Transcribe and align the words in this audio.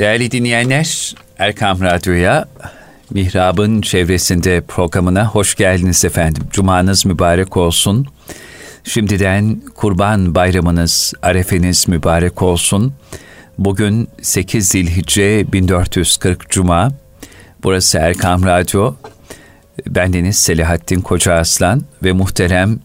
Değerli 0.00 0.30
dinleyenler, 0.30 1.14
Erkam 1.38 1.80
Radyo'ya 1.80 2.44
Mihrab'ın 3.10 3.80
çevresinde 3.80 4.60
programına 4.60 5.26
hoş 5.26 5.54
geldiniz 5.54 6.04
efendim. 6.04 6.42
Cumanız 6.50 7.06
mübarek 7.06 7.56
olsun. 7.56 8.06
Şimdiden 8.84 9.62
Kurban 9.74 10.34
Bayramınız, 10.34 11.12
Arefeniz 11.22 11.88
mübarek 11.88 12.42
olsun. 12.42 12.92
Bugün 13.58 14.08
8 14.22 14.68
Zilhicce 14.68 15.52
1440 15.52 16.50
Cuma. 16.50 16.92
Burası 17.62 17.98
Erkam 17.98 18.44
Radyo. 18.44 18.94
Bendeniz 19.86 20.36
Selahattin 20.36 21.00
Koca 21.00 21.34
Aslan 21.34 21.82
ve 22.02 22.12
muhterem 22.12 22.78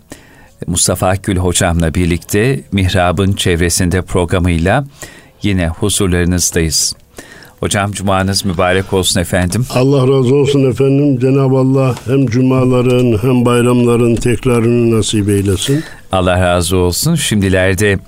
Mustafa 0.67 1.15
Gül 1.15 1.37
hocamla 1.37 1.93
birlikte 1.93 2.61
Mihrab'ın 2.71 3.33
çevresinde 3.33 4.01
programıyla 4.01 4.85
yine 5.41 5.67
huzurlarınızdayız. 5.67 6.95
Hocam 7.59 7.91
cumanız 7.91 8.45
mübarek 8.45 8.93
olsun 8.93 9.19
efendim. 9.19 9.65
Allah 9.69 10.01
razı 10.01 10.35
olsun 10.35 10.69
efendim. 10.69 11.19
Cenab-ı 11.19 11.57
Allah 11.57 11.95
hem 12.05 12.25
cumaların 12.25 13.17
hem 13.21 13.45
bayramların 13.45 14.15
tekrarını 14.15 14.97
nasip 14.97 15.29
eylesin. 15.29 15.83
Allah 16.11 16.41
razı 16.41 16.77
olsun. 16.77 17.15
Şimdilerde 17.15 17.99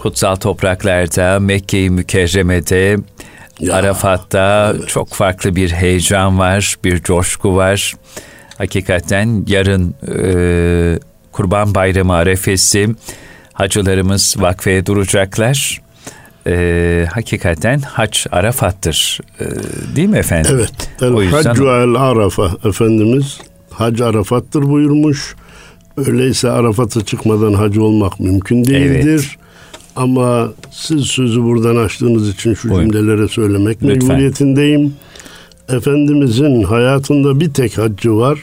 kutsal 0.00 0.36
topraklarda, 0.36 1.40
Mekke-i 1.40 1.90
Mükerreme'de, 1.90 2.96
ya, 3.60 3.74
Arafat'ta 3.74 4.72
evet. 4.76 4.88
çok 4.88 5.08
farklı 5.08 5.56
bir 5.56 5.70
heyecan 5.70 6.38
var, 6.38 6.76
bir 6.84 7.02
coşku 7.02 7.56
var. 7.56 7.94
Hakikaten 8.58 9.44
yarın 9.46 9.94
e, 10.16 10.98
Kurban 11.32 11.74
Bayramı 11.74 12.14
arefesi 12.14 12.88
hacılarımız 13.52 14.34
vakfeye 14.38 14.86
duracaklar 14.86 15.81
e, 16.46 17.06
hakikaten 17.12 17.80
hac 17.80 18.26
Arafat'tır. 18.32 19.18
E, 19.40 19.46
değil 19.96 20.08
mi 20.08 20.18
efendim? 20.18 20.50
Evet. 20.54 20.90
El 21.02 21.12
o 21.12 21.22
yüzden... 21.22 21.42
Haccu 21.42 21.64
el 21.64 21.94
Arafa 21.94 22.50
Efendimiz 22.64 23.38
hac 23.70 24.00
Arafat'tır 24.00 24.62
buyurmuş. 24.62 25.36
Öyleyse 25.96 26.50
Arafat'a 26.50 27.04
çıkmadan 27.04 27.52
hacı 27.52 27.82
olmak 27.82 28.20
mümkün 28.20 28.64
değildir. 28.64 29.04
Evet. 29.04 29.42
Ama 29.96 30.52
siz 30.70 31.02
sözü 31.02 31.42
buradan 31.42 31.76
açtığınız 31.76 32.28
için 32.28 32.54
şu 32.54 32.70
Buyurun. 32.70 32.90
cümlelere 32.90 33.28
söylemek 33.28 33.82
Lütfen. 33.82 33.88
mecburiyetindeyim. 33.88 34.94
Efendimizin 35.68 36.62
hayatında 36.62 37.40
bir 37.40 37.54
tek 37.54 37.78
haccı 37.78 38.16
var. 38.16 38.38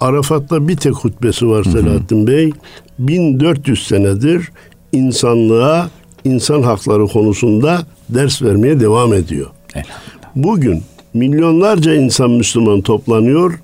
Arafat'ta 0.00 0.68
bir 0.68 0.76
tek 0.76 0.92
hutbesi 0.94 1.48
var 1.48 1.64
Selahattin 1.64 2.18
hı 2.18 2.22
hı. 2.22 2.26
Bey. 2.26 2.52
1400 2.98 3.86
senedir 3.86 4.50
insanlığa 4.92 5.90
insan 6.24 6.62
hakları 6.62 7.06
konusunda 7.06 7.86
ders 8.08 8.42
vermeye 8.42 8.80
devam 8.80 9.14
ediyor. 9.14 9.46
Bugün 10.36 10.82
milyonlarca 11.14 11.94
insan 11.94 12.30
Müslüman 12.30 12.80
toplanıyor. 12.80 13.60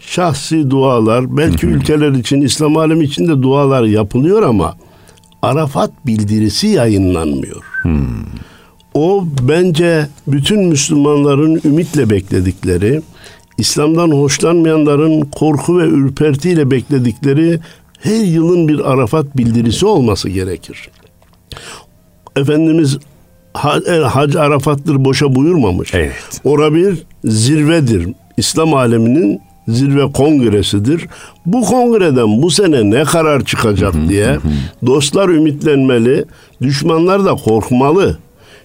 Şahsi 0.00 0.70
dualar, 0.70 1.36
belki 1.36 1.66
ülkeler 1.66 2.10
için, 2.10 2.40
İslam 2.40 2.76
alemi 2.76 3.04
için 3.04 3.28
de 3.28 3.42
dualar 3.42 3.84
yapılıyor 3.84 4.42
ama 4.42 4.76
Arafat 5.42 5.90
bildirisi 6.06 6.66
yayınlanmıyor. 6.66 7.62
Hmm. 7.82 8.24
O 8.94 9.24
bence 9.48 10.06
bütün 10.26 10.64
Müslümanların 10.64 11.60
ümitle 11.64 12.10
bekledikleri, 12.10 13.02
İslam'dan 13.58 14.10
hoşlanmayanların 14.10 15.20
korku 15.20 15.78
ve 15.78 15.84
ürpertiyle 15.84 16.70
bekledikleri 16.70 17.60
her 18.02 18.24
yılın 18.24 18.68
bir 18.68 18.92
Arafat 18.92 19.36
bildirisi 19.36 19.86
olması 19.86 20.28
gerekir. 20.28 20.90
Efendimiz 22.40 22.98
Hac 23.54 24.36
Arafat'tır 24.36 25.04
boşa 25.04 25.34
buyurmamış. 25.34 25.94
Evet. 25.94 26.40
Ora 26.44 26.74
bir 26.74 27.02
zirvedir. 27.24 28.08
İslam 28.36 28.74
aleminin 28.74 29.40
zirve 29.68 30.12
kongresidir. 30.12 31.06
Bu 31.46 31.62
kongreden 31.64 32.42
bu 32.42 32.50
sene 32.50 32.90
ne 32.90 33.04
karar 33.04 33.44
çıkacak 33.44 33.94
diye 34.08 34.38
dostlar 34.86 35.28
ümitlenmeli, 35.28 36.24
düşmanlar 36.62 37.24
da 37.24 37.34
korkmalı. 37.34 38.18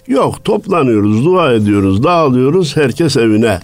Yok 0.07 0.45
toplanıyoruz, 0.45 1.25
dua 1.25 1.53
ediyoruz, 1.53 2.03
dağılıyoruz, 2.03 2.77
herkes 2.77 3.17
evine. 3.17 3.59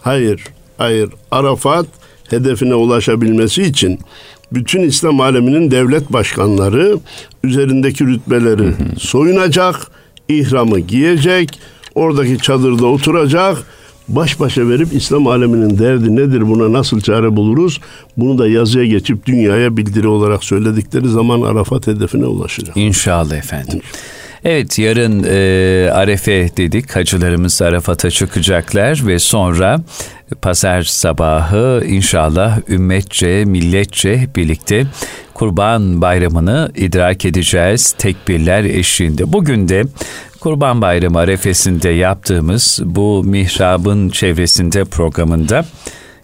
Hayır, 0.00 0.44
hayır. 0.78 1.10
Arafat 1.30 1.86
hedefine 2.30 2.74
ulaşabilmesi 2.74 3.62
için 3.62 3.98
bütün 4.52 4.82
İslam 4.82 5.20
aleminin 5.20 5.70
devlet 5.70 6.12
başkanları 6.12 6.98
üzerindeki 7.44 8.06
rütbeleri 8.06 8.74
soyunacak, 8.98 9.76
ihramı 10.28 10.80
giyecek, 10.80 11.60
oradaki 11.94 12.38
çadırda 12.38 12.86
oturacak, 12.86 13.58
baş 14.08 14.40
başa 14.40 14.68
verip 14.68 14.88
İslam 14.92 15.26
aleminin 15.26 15.78
derdi 15.78 16.16
nedir 16.16 16.48
buna 16.48 16.72
nasıl 16.72 17.00
çare 17.00 17.36
buluruz? 17.36 17.80
Bunu 18.16 18.38
da 18.38 18.48
yazıya 18.48 18.84
geçip 18.84 19.26
dünyaya 19.26 19.76
bildiri 19.76 20.08
olarak 20.08 20.44
söyledikleri 20.44 21.08
zaman 21.08 21.42
Arafat 21.42 21.86
hedefine 21.86 22.26
ulaşacak. 22.26 22.76
İnşallah 22.76 23.36
efendim. 23.36 23.80
Evet 24.44 24.78
yarın 24.78 25.24
e, 25.28 25.90
Arefe 25.90 26.56
dedik 26.56 26.96
hacılarımız 26.96 27.62
Arafat'a 27.62 28.10
çıkacaklar 28.10 29.06
ve 29.06 29.18
sonra 29.18 29.80
pazar 30.42 30.82
sabahı 30.82 31.84
inşallah 31.86 32.58
ümmetçe, 32.68 33.44
milletçe 33.44 34.28
birlikte 34.36 34.86
Kurban 35.34 36.00
Bayramı'nı 36.00 36.72
idrak 36.76 37.24
edeceğiz 37.24 37.92
tekbirler 37.92 38.64
eşliğinde. 38.64 39.32
Bugün 39.32 39.68
de 39.68 39.84
Kurban 40.40 40.82
Bayramı 40.82 41.18
arefesinde 41.18 41.88
yaptığımız 41.88 42.80
bu 42.84 43.24
mihrabın 43.24 44.08
çevresinde 44.08 44.84
programında 44.84 45.64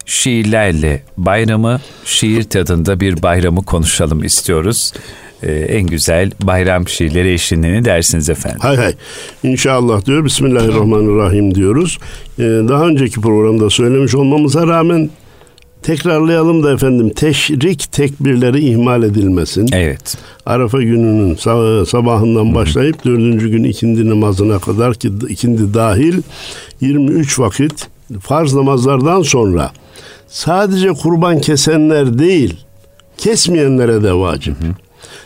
şiirlerle 0.05 1.03
bayramı, 1.17 1.79
şiir 2.05 2.43
tadında 2.43 2.99
bir 2.99 3.23
bayramı 3.23 3.65
konuşalım 3.65 4.23
istiyoruz 4.23 4.93
e, 5.43 5.51
en 5.51 5.87
güzel 5.87 6.31
bayram 6.43 6.87
şiirleri 6.87 7.33
eşliğinde 7.33 7.85
dersiniz 7.85 8.29
efendim? 8.29 8.59
Hay 8.61 8.77
hay. 8.77 8.93
İnşallah 9.43 10.05
diyor. 10.05 10.25
Bismillahirrahmanirrahim 10.25 11.55
diyoruz. 11.55 11.97
Ee, 12.39 12.43
daha 12.43 12.87
önceki 12.87 13.21
programda 13.21 13.69
söylemiş 13.69 14.15
olmamıza 14.15 14.67
rağmen 14.67 15.09
tekrarlayalım 15.83 16.63
da 16.63 16.73
efendim 16.73 17.09
teşrik 17.09 17.91
tekbirleri 17.91 18.59
ihmal 18.59 19.03
edilmesin. 19.03 19.69
Evet. 19.73 20.17
Arafa 20.45 20.81
gününün 20.81 21.35
sabahından 21.85 22.55
başlayıp 22.55 23.05
dördüncü 23.05 23.49
gün 23.49 23.63
ikindi 23.63 24.09
namazına 24.09 24.59
kadar 24.59 24.93
ki 24.93 25.11
ikindi 25.29 25.73
dahil 25.73 26.21
23 26.81 27.39
vakit 27.39 27.87
farz 28.21 28.53
namazlardan 28.53 29.21
sonra 29.21 29.71
sadece 30.27 30.89
kurban 30.89 31.41
kesenler 31.41 32.19
değil 32.19 32.55
kesmeyenlere 33.17 34.03
de 34.03 34.13
vacip. 34.13 34.61
Hı 34.61 34.67
hı. 34.67 34.71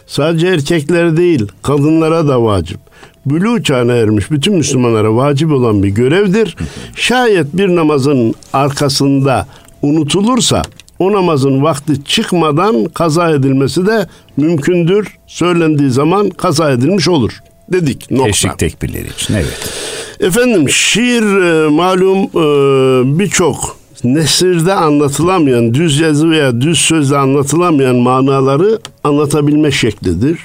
Sadece 0.07 0.47
erkekler 0.47 1.17
değil, 1.17 1.47
kadınlara 1.63 2.27
da 2.27 2.43
vacip. 2.43 2.79
Bülü 3.25 3.63
çağına 3.63 3.93
ermiş 3.93 4.31
bütün 4.31 4.55
Müslümanlara 4.55 5.15
vacip 5.15 5.51
olan 5.51 5.83
bir 5.83 5.89
görevdir. 5.89 6.55
Şayet 6.95 7.47
bir 7.53 7.75
namazın 7.75 8.33
arkasında 8.53 9.47
unutulursa 9.81 10.61
o 10.99 11.13
namazın 11.13 11.63
vakti 11.63 12.03
çıkmadan 12.03 12.85
kaza 12.85 13.31
edilmesi 13.31 13.85
de 13.85 14.07
mümkündür. 14.37 15.17
Söylendiği 15.27 15.89
zaman 15.89 16.29
kaza 16.29 16.71
edilmiş 16.71 17.07
olur 17.07 17.31
dedik. 17.71 18.11
Nokta. 18.11 18.25
Teşrik 18.25 18.57
tekbirleri 18.57 19.07
için 19.07 19.33
evet. 19.33 19.73
Efendim 20.19 20.69
şiir 20.69 21.23
e, 21.23 21.69
malum 21.69 22.19
e, 22.19 23.19
birçok 23.19 23.77
nesirde 24.03 24.73
anlatılamayan, 24.73 25.73
düz 25.73 25.99
yazı 25.99 26.29
veya 26.29 26.61
düz 26.61 26.79
sözle 26.79 27.17
anlatılamayan 27.17 27.95
manaları 27.95 28.79
anlatabilme 29.03 29.71
şeklidir. 29.71 30.39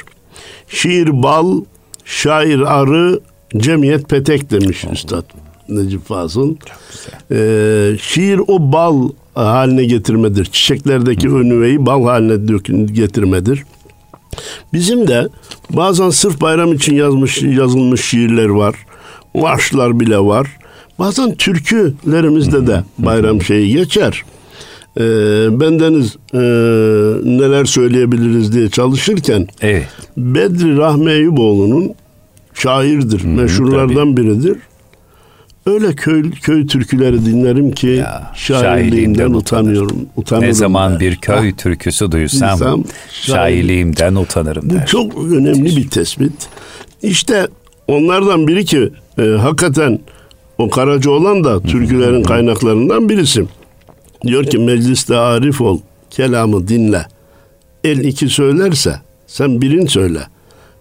Şiir 0.68 1.22
bal, 1.22 1.60
şair 2.04 2.60
arı, 2.60 3.20
cemiyet 3.56 4.08
petek 4.08 4.50
demiş 4.50 4.84
Üstad 4.92 5.24
Necip 5.68 6.06
Fazıl. 6.06 6.56
Ee, 7.30 7.96
şiir 8.00 8.40
o 8.48 8.72
bal 8.72 9.08
haline 9.34 9.84
getirmedir. 9.84 10.44
Çiçeklerdeki 10.44 11.28
önüveyi 11.28 11.86
bal 11.86 12.04
haline 12.04 12.58
getirmedir. 12.86 13.64
Bizim 14.72 15.08
de 15.08 15.28
bazen 15.70 16.10
sırf 16.10 16.40
bayram 16.40 16.72
için 16.72 16.94
yazmış 16.94 17.42
yazılmış 17.42 18.04
şiirler 18.04 18.48
var. 18.48 18.74
Marşlar 19.34 20.00
bile 20.00 20.18
var. 20.18 20.59
Bazen 21.00 21.34
türkülerimizde 21.34 22.66
de 22.66 22.82
bayram 22.98 23.42
şeyi 23.42 23.76
geçer. 23.76 24.24
Ee, 24.96 25.02
bendeniz 25.60 26.16
e, 26.34 26.38
neler 27.38 27.64
söyleyebiliriz 27.64 28.52
diye 28.52 28.70
çalışırken 28.70 29.46
evet. 29.60 29.86
Bedri 30.16 30.76
Rahmi 30.76 31.10
Eyüboğlu'nun 31.10 31.94
şairdir, 32.54 33.22
hmm, 33.22 33.34
meşhurlardan 33.34 34.14
tabii. 34.14 34.16
biridir. 34.16 34.56
Öyle 35.66 35.94
köy 35.94 36.30
köy 36.30 36.66
türküleri 36.66 37.26
dinlerim 37.26 37.72
ki 37.72 37.86
ya, 37.86 38.32
şairliğimden 38.34 39.30
utanıyorum. 39.30 40.06
Utanırım 40.16 40.48
ne 40.48 40.52
zaman 40.52 40.92
der. 40.92 41.00
bir 41.00 41.16
köy 41.16 41.54
türküsü 41.54 42.12
duysam, 42.12 42.50
duysam 42.50 42.84
şairliğimden 43.12 44.14
utanırım 44.14 44.70
der. 44.70 44.82
Bu 44.82 44.86
çok 44.86 45.32
önemli 45.32 45.76
bir 45.76 45.88
tespit. 45.88 46.32
İşte 47.02 47.48
onlardan 47.88 48.48
biri 48.48 48.64
ki 48.64 48.92
e, 49.18 49.22
hakikaten 49.22 49.98
O 50.60 50.70
Karacaoğlan 50.70 51.44
da 51.44 51.60
türkülerin 51.60 52.22
kaynaklarından 52.22 53.08
birisi. 53.08 53.44
Diyor 54.26 54.44
ki 54.44 54.58
mecliste 54.58 55.16
arif 55.16 55.60
ol, 55.60 55.78
kelamı 56.10 56.68
dinle. 56.68 57.06
El 57.84 57.98
iki 57.98 58.28
söylerse 58.28 59.00
sen 59.26 59.60
birin 59.62 59.86
söyle. 59.86 60.20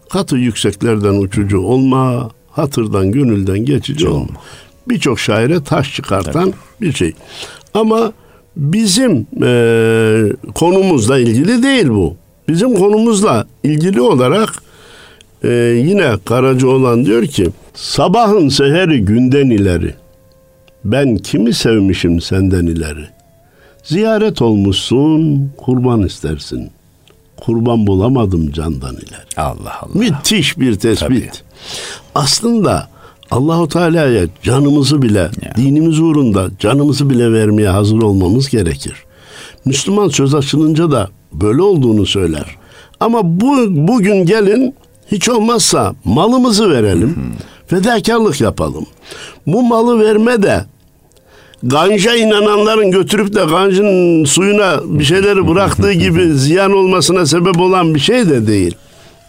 Katı 0.09 0.37
yükseklerden 0.37 1.13
uçucu 1.13 1.59
olma, 1.59 2.29
hatırdan 2.51 3.11
gönülden 3.11 3.59
geçici 3.59 4.07
olma. 4.07 4.27
Birçok 4.89 5.19
şaire 5.19 5.63
taş 5.63 5.95
çıkartan 5.95 6.53
bir 6.81 6.93
şey. 6.93 7.13
Ama 7.73 8.13
bizim 8.55 9.27
e, 9.43 9.51
konumuzla 10.55 11.19
ilgili 11.19 11.63
değil 11.63 11.89
bu. 11.89 12.15
Bizim 12.47 12.73
konumuzla 12.75 13.47
ilgili 13.63 14.01
olarak 14.01 14.53
e, 15.43 15.49
yine 15.85 16.11
Karacaoğlan 16.25 17.05
diyor 17.05 17.25
ki 17.25 17.49
sabahın 17.81 18.49
seheri 18.49 19.05
günden 19.05 19.49
ileri 19.49 19.93
ben 20.85 21.17
kimi 21.17 21.53
sevmişim 21.53 22.21
senden 22.21 22.65
ileri. 22.65 23.05
Ziyaret 23.83 24.41
olmuşsun 24.41 25.51
kurban 25.57 26.01
istersin. 26.01 26.71
Kurban 27.37 27.87
bulamadım 27.87 28.51
candan 28.51 28.95
ileri. 28.95 29.25
Allah 29.37 29.79
Allah. 29.81 29.91
Müthiş 29.93 30.59
bir 30.59 30.75
tespit. 30.75 31.07
Tabii. 31.07 31.29
Aslında 32.15 32.87
Allahu 33.31 33.67
Teala'ya 33.67 34.25
canımızı 34.43 35.01
bile, 35.01 35.19
Ya. 35.19 35.53
dinimiz 35.57 35.99
uğrunda 35.99 36.47
canımızı 36.59 37.09
bile 37.09 37.33
vermeye 37.33 37.69
hazır 37.69 38.01
olmamız 38.01 38.49
gerekir. 38.49 38.93
Müslüman 39.65 40.07
söz 40.07 40.35
açılınca 40.35 40.91
da 40.91 41.09
böyle 41.33 41.61
olduğunu 41.61 42.05
söyler. 42.05 42.45
Ama 42.99 43.19
bu 43.41 43.67
bugün 43.87 44.25
gelin 44.25 44.75
hiç 45.11 45.29
olmazsa 45.29 45.93
malımızı 46.05 46.69
verelim. 46.71 47.33
Fedakarlık 47.69 48.41
yapalım. 48.41 48.85
Bu 49.47 49.63
malı 49.63 49.99
verme 50.05 50.43
de 50.43 50.65
ganja 51.63 52.15
inananların 52.15 52.91
götürüp 52.91 53.35
de 53.35 53.43
gancın 53.45 54.25
suyuna 54.25 54.79
bir 54.85 55.03
şeyleri 55.03 55.47
bıraktığı 55.47 55.93
gibi 55.93 56.25
ziyan 56.33 56.71
olmasına 56.71 57.25
sebep 57.25 57.59
olan 57.59 57.95
bir 57.95 57.99
şey 57.99 58.29
de 58.29 58.47
değil. 58.47 58.75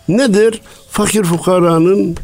Nedir? 0.09 0.61
Fakir 0.91 1.23
fukaranın 1.25 2.17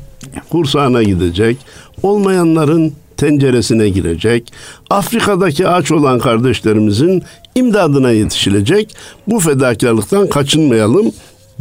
kursağına 0.50 1.02
gidecek, 1.02 1.56
olmayanların 2.02 2.92
tenceresine 3.16 3.88
girecek, 3.88 4.52
Afrika'daki 4.90 5.68
aç 5.68 5.92
olan 5.92 6.18
kardeşlerimizin 6.18 7.22
imdadına 7.54 8.10
yetişilecek. 8.10 8.96
Bu 9.26 9.40
fedakarlıktan 9.40 10.28
kaçınmayalım 10.28 11.12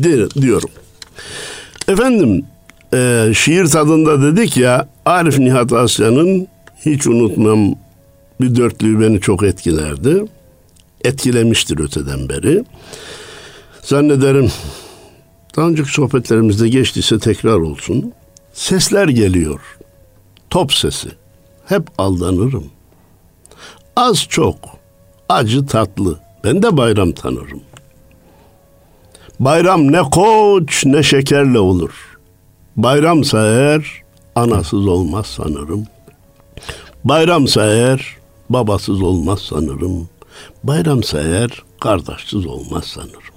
di- 0.03 0.41
diyorum. 0.41 0.69
Efendim, 1.87 2.45
e, 2.95 3.33
şiir 3.33 3.65
tadında 3.65 4.21
dedik 4.21 4.57
ya, 4.57 4.89
Arif 5.05 5.39
Nihat 5.39 5.73
Asya'nın 5.73 6.47
hiç 6.85 7.07
unutmam 7.07 7.75
bir 8.41 8.55
dörtlüğü 8.55 8.99
beni 8.99 9.21
çok 9.21 9.43
etkilerdi. 9.43 10.25
Etkilemiştir 11.03 11.79
öteden 11.79 12.29
beri. 12.29 12.63
Zannederim 13.81 14.51
daha 15.55 15.67
önceki 15.67 15.89
sohbetlerimizde 15.89 16.69
geçtiyse 16.69 17.19
tekrar 17.19 17.55
olsun. 17.55 18.13
Sesler 18.53 19.07
geliyor. 19.07 19.59
Top 20.49 20.73
sesi. 20.73 21.09
Hep 21.65 21.83
aldanırım. 21.97 22.65
Az 23.95 24.25
çok, 24.29 24.55
acı 25.29 25.65
tatlı. 25.65 26.19
Ben 26.43 26.63
de 26.63 26.77
bayram 26.77 27.11
tanırım. 27.11 27.61
Bayram 29.39 29.91
ne 29.91 30.01
koç 30.01 30.85
ne 30.85 31.03
şekerle 31.03 31.59
olur. 31.59 32.14
Bayramsa 32.77 33.47
eğer 33.47 34.01
anasız 34.35 34.87
olmaz 34.87 35.25
sanırım. 35.25 35.87
Bayramsa 37.03 37.65
eğer 37.65 38.15
babasız 38.49 39.01
olmaz 39.01 39.39
sanırım. 39.49 40.09
Bayramsa 40.63 41.21
eğer 41.21 41.49
kardeşsiz 41.79 42.45
olmaz 42.45 42.83
sanırım. 42.83 43.35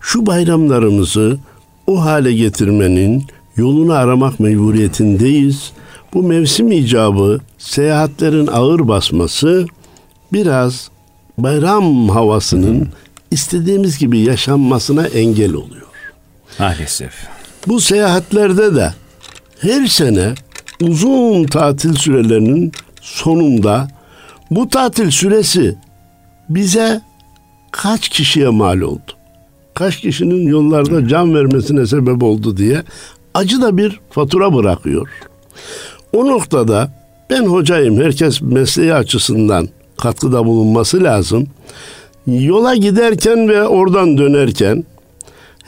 Şu 0.00 0.26
bayramlarımızı 0.26 1.38
o 1.86 2.00
hale 2.00 2.32
getirmenin 2.32 3.24
yolunu 3.56 3.92
aramak 3.92 4.40
mecburiyetindeyiz. 4.40 5.72
Bu 6.14 6.22
mevsim 6.22 6.72
icabı 6.72 7.40
seyahatlerin 7.58 8.46
ağır 8.46 8.88
basması 8.88 9.66
biraz 10.32 10.90
bayram 11.38 12.08
havasının 12.08 12.88
istediğimiz 13.30 13.98
gibi 13.98 14.18
yaşanmasına 14.18 15.06
engel 15.06 15.54
oluyor. 15.54 15.86
Maalesef. 16.58 17.39
Bu 17.66 17.80
seyahatlerde 17.80 18.74
de 18.74 18.94
her 19.60 19.86
sene 19.86 20.34
uzun 20.82 21.44
tatil 21.44 21.94
sürelerinin 21.94 22.72
sonunda 23.00 23.88
bu 24.50 24.68
tatil 24.68 25.10
süresi 25.10 25.76
bize 26.48 27.00
kaç 27.70 28.08
kişiye 28.08 28.48
mal 28.48 28.80
oldu? 28.80 29.12
Kaç 29.74 29.96
kişinin 29.96 30.46
yollarda 30.46 31.08
can 31.08 31.34
vermesine 31.34 31.86
sebep 31.86 32.22
oldu 32.22 32.56
diye 32.56 32.82
acı 33.34 33.62
da 33.62 33.76
bir 33.76 34.00
fatura 34.10 34.54
bırakıyor. 34.54 35.08
O 36.12 36.26
noktada 36.26 36.90
ben 37.30 37.46
hocayım, 37.46 38.02
herkes 38.02 38.42
mesleği 38.42 38.94
açısından 38.94 39.68
katkıda 39.98 40.46
bulunması 40.46 41.02
lazım. 41.02 41.46
Yola 42.26 42.74
giderken 42.74 43.48
ve 43.48 43.62
oradan 43.62 44.18
dönerken 44.18 44.84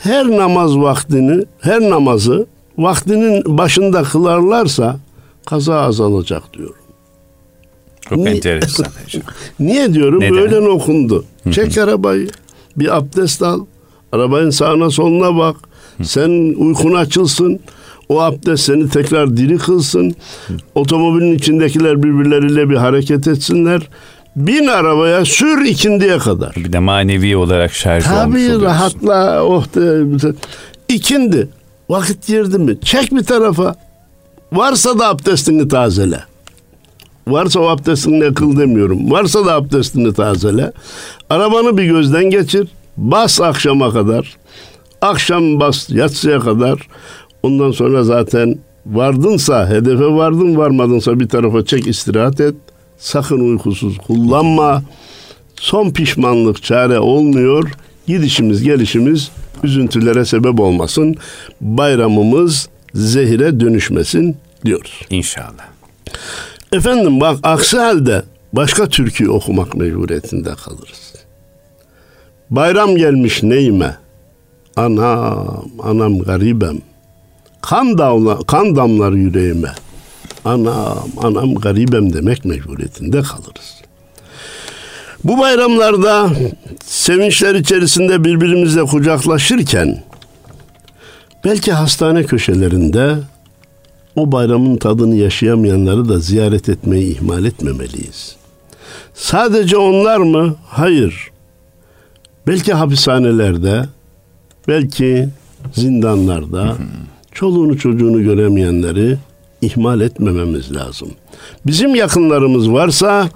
her 0.03 0.31
namaz 0.31 0.79
vaktini, 0.79 1.45
her 1.61 1.81
namazı 1.81 2.47
vaktinin 2.79 3.59
başında 3.59 4.03
kılarlarsa 4.03 4.97
kaza 5.47 5.81
azalacak 5.81 6.43
diyorum. 6.55 6.75
Çok 8.09 8.19
Ni- 8.19 8.29
enteresan 8.31 8.87
hocam. 9.05 9.23
Niye 9.61 9.95
diyorum? 9.95 10.21
Neden? 10.21 10.35
Öğlen 10.35 10.67
okundu. 10.67 11.25
Çek 11.51 11.79
arabayı. 11.79 12.29
Bir 12.77 12.97
abdest 12.97 13.43
al. 13.43 13.61
Arabanın 14.13 14.51
sağına 14.51 14.91
soluna 14.91 15.37
bak. 15.39 15.57
Sen 16.03 16.55
uykun 16.59 16.95
açılsın. 16.95 17.61
O 18.09 18.21
abdest 18.21 18.65
seni 18.65 18.89
tekrar 18.89 19.37
diri 19.37 19.59
kılsın. 19.59 20.15
Otomobilin 20.75 21.35
içindekiler 21.35 22.03
birbirleriyle 22.03 22.71
bir 22.71 22.77
hareket 22.77 23.27
etsinler. 23.29 23.89
Bin 24.37 24.67
arabaya 24.67 25.25
sür 25.25 25.65
ikindiye 25.65 26.19
kadar. 26.19 26.55
Bir 26.57 26.73
de 26.73 26.79
manevi 26.79 27.37
olarak 27.37 27.73
şarj 27.73 28.05
olmuş 28.07 28.17
Tabii 28.19 28.31
oluyorsun. 28.39 28.63
rahatla. 28.63 29.45
Oh 29.45 29.65
de, 29.75 30.33
ikindi. 30.89 31.49
Vakit 31.91 32.27
girdi 32.27 32.59
mi? 32.59 32.81
Çek 32.81 33.13
bir 33.13 33.25
tarafa. 33.25 33.75
Varsa 34.53 34.99
da 34.99 35.09
abdestini 35.09 35.69
tazele. 35.69 36.21
Varsa 37.29 37.61
o 37.61 37.69
abdestini 37.69 38.35
kıl 38.35 38.57
demiyorum. 38.59 39.11
Varsa 39.11 39.47
da 39.47 39.55
abdestini 39.55 40.15
tazele. 40.15 40.73
Arabanı 41.31 41.79
bir 41.79 41.85
gözden 41.85 42.25
geçir. 42.31 42.69
Bas 42.97 43.41
akşama 43.41 43.93
kadar. 43.93 44.37
Akşam 45.03 45.61
bas 45.61 45.91
yatsıya 45.91 46.41
kadar. 46.41 46.89
Ondan 47.43 47.71
sonra 47.71 48.05
zaten 48.05 48.59
vardınsa 48.87 49.69
hedefe 49.69 50.05
vardın 50.07 50.57
varmadınsa 50.57 51.21
bir 51.21 51.29
tarafa 51.29 51.65
çek 51.65 51.87
istirahat 51.87 52.41
et. 52.41 52.55
Sakın 53.03 53.41
uykusuz 53.41 53.99
kullanma. 53.99 54.83
Son 55.57 55.91
pişmanlık 55.91 56.63
çare 56.63 56.99
olmuyor. 56.99 57.71
Gidişimiz 58.07 58.63
gelişimiz 58.63 59.31
üzüntülere 59.63 60.25
sebep 60.25 60.61
olmasın. 60.61 61.17
Bayramımız 61.61 62.69
zehire 62.95 63.61
dönüşmesin 63.61 64.37
diyoruz. 64.65 65.01
İnşallah. 65.11 65.67
Efendim 66.73 67.21
bak 67.21 67.39
aksi 67.43 67.79
halde 67.79 68.23
başka 68.53 68.89
türkü 68.89 69.29
okumak 69.29 69.75
mecburiyetinde 69.75 70.55
kalırız. 70.65 71.15
Bayram 72.51 72.97
gelmiş 72.97 73.43
neyime? 73.43 73.97
Anam, 74.77 75.65
anam 75.83 76.19
garibem. 76.19 76.79
Kan, 77.61 77.99
damla, 77.99 78.39
kan 78.39 78.77
damlar 78.77 79.13
yüreğime. 79.13 79.69
Anam, 80.45 81.09
anam 81.17 81.55
garibem 81.55 82.13
demek 82.13 82.45
mecburiyetinde 82.45 83.23
kalırız. 83.23 83.83
Bu 85.25 85.39
bayramlarda 85.39 86.31
sevinçler 86.85 87.55
içerisinde 87.55 88.25
birbirimizle 88.25 88.83
kucaklaşırken 88.83 90.03
belki 91.45 91.73
hastane 91.73 92.25
köşelerinde 92.25 93.17
o 94.17 94.33
bayramın 94.33 94.77
tadını 94.77 95.17
yaşayamayanları 95.17 96.09
da 96.09 96.19
ziyaret 96.19 96.69
etmeyi 96.69 97.17
ihmal 97.17 97.45
etmemeliyiz. 97.45 98.37
Sadece 99.15 99.77
onlar 99.77 100.19
mı? 100.19 100.57
Hayır. 100.69 101.31
Belki 102.47 102.73
hapishanelerde, 102.73 103.85
belki 104.69 105.29
zindanlarda 105.73 106.77
çoluğunu 107.33 107.79
çocuğunu 107.79 108.23
göremeyenleri 108.23 109.19
ihmal 109.63 110.01
etmememiz 110.01 110.75
lazım. 110.75 111.09
Bizim 111.67 111.95
yakınlarımız 111.95 112.73
varsa 112.73 113.29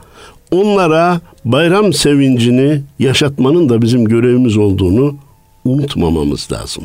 onlara 0.51 1.21
bayram 1.45 1.93
sevincini 1.93 2.83
yaşatmanın 2.99 3.69
da 3.69 3.83
bizim 3.83 4.05
görevimiz 4.05 4.57
olduğunu 4.57 5.17
unutmamamız 5.65 6.49
lazım. 6.53 6.85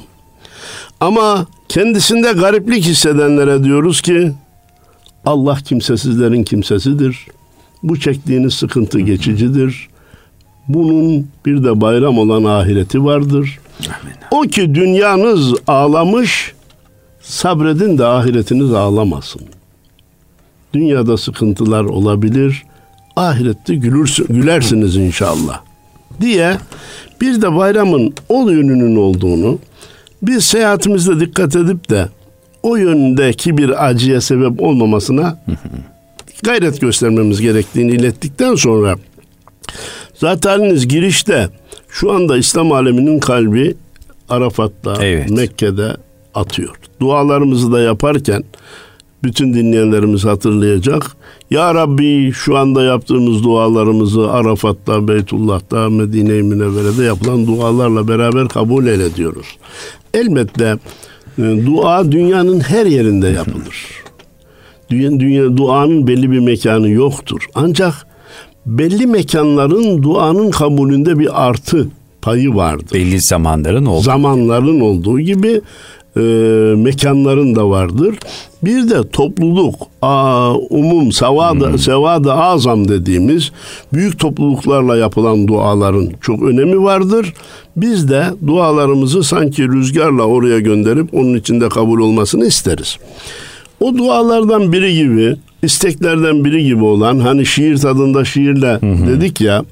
Ama 1.00 1.48
kendisinde 1.70 2.32
gariplik 2.32 2.86
hissedenlere 2.86 3.64
diyoruz 3.64 4.02
ki 4.02 4.32
Allah 5.26 5.56
kimsesizlerin 5.56 6.44
kimsesidir. 6.44 7.28
Bu 7.84 8.00
çektiğiniz 8.00 8.54
sıkıntı 8.54 9.00
geçicidir. 9.00 9.88
Bunun 10.68 11.28
bir 11.46 11.64
de 11.64 11.82
bayram 11.82 12.18
olan 12.18 12.44
ahireti 12.44 13.06
vardır. 13.06 13.60
O 14.32 14.42
ki 14.42 14.76
dünyanız 14.76 15.54
ağlamış, 15.68 16.54
sabredin 17.32 17.98
de 17.98 18.06
ahiretiniz 18.06 18.74
ağlamasın. 18.74 19.42
Dünyada 20.74 21.18
sıkıntılar 21.18 21.84
olabilir, 21.84 22.64
ahirette 23.16 23.76
gülürsün, 23.76 24.28
gülersiniz 24.30 24.96
inşallah. 24.96 25.62
Diye 26.22 26.58
bir 27.22 27.42
de 27.42 27.56
bayramın 27.56 28.14
o 28.30 28.50
yönünün 28.50 28.96
olduğunu, 28.96 29.60
biz 30.22 30.44
seyahatimizde 30.44 31.20
dikkat 31.20 31.56
edip 31.56 31.90
de 31.90 32.10
o 32.64 32.76
yöndeki 32.76 33.58
bir 33.58 33.88
acıya 33.88 34.22
sebep 34.22 34.62
olmamasına 34.62 35.44
gayret 36.44 36.82
göstermemiz 36.82 37.42
gerektiğini 37.42 37.92
ilettikten 37.92 38.56
sonra 38.56 38.96
zaten 40.16 40.76
girişte 40.76 41.50
şu 41.90 42.12
anda 42.12 42.38
İslam 42.38 42.72
aleminin 42.72 43.20
kalbi 43.20 43.76
Arafat'ta, 44.30 45.06
evet. 45.06 45.30
Mekke'de 45.30 45.98
atıyor. 46.34 46.81
Dualarımızı 47.02 47.72
da 47.72 47.80
yaparken 47.80 48.44
bütün 49.24 49.54
dinleyenlerimiz 49.54 50.26
hatırlayacak. 50.26 51.06
Ya 51.52 51.76
Rabbi 51.76 52.32
şu 52.32 52.58
anda 52.58 52.84
yaptığımız 52.84 53.44
dualarımızı 53.44 54.32
Arafat'ta, 54.32 55.08
Beytullah'ta, 55.08 55.90
Medine-i 55.90 56.44
Münevvere'de 56.44 57.04
yapılan 57.04 57.48
dualarla 57.48 58.08
beraber 58.08 58.48
kabul 58.48 58.88
eyle 58.88 59.16
diyoruz. 59.16 59.46
Elbette 60.14 60.78
e, 61.38 61.42
dua 61.66 62.12
dünyanın 62.12 62.60
her 62.60 62.86
yerinde 62.86 63.28
yapılır. 63.28 63.86
Dünya, 64.90 65.20
dünya 65.20 65.58
duanın 65.58 66.08
belli 66.08 66.32
bir 66.32 66.40
mekanı 66.40 66.90
yoktur. 66.90 67.46
Ancak 67.56 68.08
belli 68.66 69.08
mekanların 69.08 70.04
duanın 70.04 70.52
kabulünde 70.52 71.20
bir 71.20 71.48
artı 71.48 71.88
payı 72.22 72.56
vardır. 72.56 72.94
Belli 72.94 73.20
zamanların 73.20 73.86
olduğu. 73.86 74.04
Zamanların 74.04 74.80
olduğu 74.80 75.20
gibi 75.20 75.62
e, 76.18 76.22
mekanların 76.78 77.56
da 77.56 77.70
vardır. 77.70 78.16
Bir 78.64 78.90
de 78.90 79.10
topluluk, 79.10 79.76
a, 80.02 80.54
umum, 80.70 81.12
sevada, 81.12 81.70
hmm. 81.70 81.78
sevada 81.78 82.36
azam 82.36 82.88
dediğimiz 82.88 83.52
büyük 83.94 84.20
topluluklarla 84.20 84.98
yapılan 84.98 85.48
duaların 85.48 86.10
çok 86.22 86.44
önemi 86.44 86.84
vardır. 86.84 87.34
Biz 87.78 88.10
de 88.10 88.26
dualarımızı 88.48 89.24
sanki 89.24 89.68
rüzgarla 89.68 90.24
oraya 90.24 90.60
gönderip 90.60 91.14
onun 91.14 91.34
içinde 91.34 91.70
kabul 91.70 92.00
olmasını 92.00 92.46
isteriz. 92.46 92.98
O 93.80 93.98
dualardan 93.98 94.74
biri 94.74 94.94
gibi, 94.94 95.36
isteklerden 95.64 96.46
biri 96.46 96.64
gibi 96.64 96.84
olan 96.84 97.20
hani 97.20 97.46
şiir 97.46 97.78
tadında 97.78 98.26
şiirle 98.26 98.74
hı 98.74 99.08
dedik 99.08 99.42
ya 99.42 99.64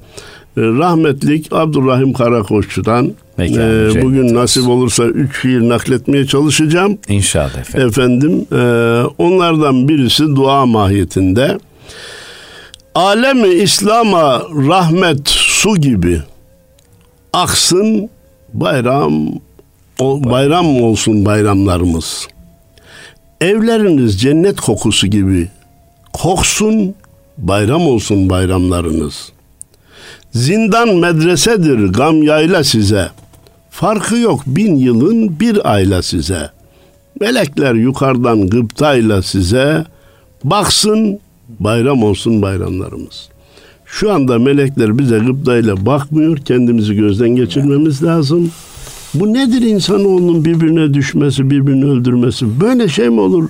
rahmetlik 0.60 1.52
Abdurrahim 1.52 2.12
Karakoççu'dan 2.12 3.12
e, 3.38 4.02
bugün 4.02 4.34
nasip 4.34 4.68
olursa 4.68 5.04
üç 5.04 5.42
şiir 5.42 5.60
nakletmeye 5.60 6.26
çalışacağım. 6.26 6.98
İnşallah 7.08 7.58
efendim. 7.58 7.88
Efendim 7.88 8.46
e, 8.52 8.62
onlardan 9.18 9.88
birisi 9.88 10.36
dua 10.36 10.66
mahiyetinde. 10.66 11.58
Alemi 12.94 13.48
İslam'a 13.48 14.42
rahmet 14.68 15.28
su 15.28 15.76
gibi 15.76 16.20
aksın 17.32 18.10
bayram 18.54 19.28
o, 19.98 20.24
bayram 20.24 20.82
olsun 20.82 21.24
bayramlarımız. 21.24 22.28
Evleriniz 23.40 24.20
cennet 24.20 24.60
kokusu 24.60 25.06
gibi 25.06 25.48
koksun 26.12 26.94
bayram 27.38 27.86
olsun 27.86 28.30
bayramlarınız.'' 28.30 29.39
Zindan 30.32 30.96
medresedir 30.96 31.88
gam 31.88 32.22
yayla 32.22 32.64
size. 32.64 33.08
Farkı 33.70 34.16
yok 34.16 34.42
bin 34.46 34.74
yılın 34.74 35.40
bir 35.40 35.72
ayla 35.72 36.02
size. 36.02 36.50
Melekler 37.20 37.74
yukarıdan 37.74 38.48
gıptayla 38.48 39.22
size. 39.22 39.84
Baksın 40.44 41.18
bayram 41.58 42.02
olsun 42.02 42.42
bayramlarımız. 42.42 43.28
Şu 43.86 44.12
anda 44.12 44.38
melekler 44.38 44.98
bize 44.98 45.18
gıptayla 45.18 45.86
bakmıyor. 45.86 46.38
Kendimizi 46.38 46.94
gözden 46.94 47.28
geçirmemiz 47.28 48.02
lazım. 48.02 48.50
Bu 49.14 49.32
nedir 49.32 49.62
insanoğlunun 49.62 50.44
birbirine 50.44 50.94
düşmesi, 50.94 51.50
birbirini 51.50 51.84
öldürmesi? 51.84 52.60
Böyle 52.60 52.88
şey 52.88 53.08
mi 53.08 53.20
olur? 53.20 53.48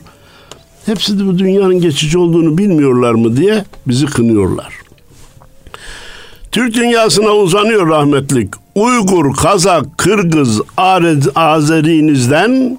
Hepsi 0.86 1.18
de 1.18 1.26
bu 1.26 1.38
dünyanın 1.38 1.80
geçici 1.80 2.18
olduğunu 2.18 2.58
bilmiyorlar 2.58 3.14
mı 3.14 3.36
diye 3.36 3.64
bizi 3.88 4.06
kınıyorlar. 4.06 4.79
Türk 6.52 6.74
dünyasına 6.74 7.30
uzanıyor 7.30 7.88
rahmetlik. 7.88 8.54
Uygur, 8.74 9.36
Kazak, 9.36 9.98
Kırgız, 9.98 10.60
Azerinizden 11.34 12.78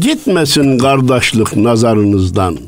gitmesin 0.00 0.78
kardeşlik 0.78 1.56
nazarınızdan. 1.56 2.58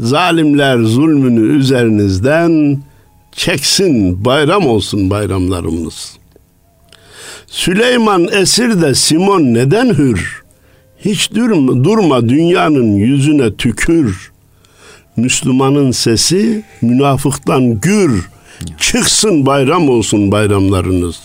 Zalimler 0.00 0.78
zulmünü 0.78 1.58
üzerinizden 1.58 2.82
çeksin 3.32 4.24
bayram 4.24 4.66
olsun 4.66 5.10
bayramlarımız. 5.10 6.16
Süleyman 7.46 8.28
esir 8.32 8.82
de 8.82 8.94
Simon 8.94 9.42
neden 9.42 9.88
hür? 9.88 10.42
Hiç 10.98 11.34
durma, 11.34 11.84
durma 11.84 12.28
dünyanın 12.28 12.96
yüzüne 12.96 13.54
tükür. 13.54 14.32
Müslümanın 15.16 15.90
sesi 15.90 16.64
münafıktan 16.82 17.80
gür. 17.80 18.28
Çıksın 18.78 19.46
bayram 19.46 19.88
olsun 19.88 20.32
bayramlarınız. 20.32 21.20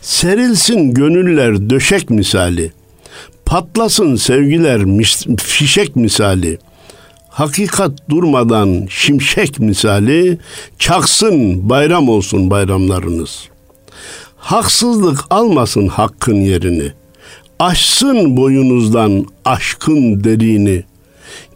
Serilsin 0.00 0.94
gönüller 0.94 1.70
döşek 1.70 2.10
misali. 2.10 2.72
Patlasın 3.46 4.16
sevgiler 4.16 4.82
fişek 5.38 5.96
misali. 5.96 6.58
Hakikat 7.28 8.10
durmadan 8.10 8.86
şimşek 8.90 9.60
misali 9.60 10.38
çaksın 10.78 11.68
bayram 11.68 12.08
olsun 12.08 12.50
bayramlarınız. 12.50 13.48
Haksızlık 14.36 15.20
almasın 15.30 15.88
hakkın 15.88 16.36
yerini. 16.36 16.92
Aşsın 17.58 18.36
boyunuzdan 18.36 19.26
aşkın 19.44 20.24
derini. 20.24 20.84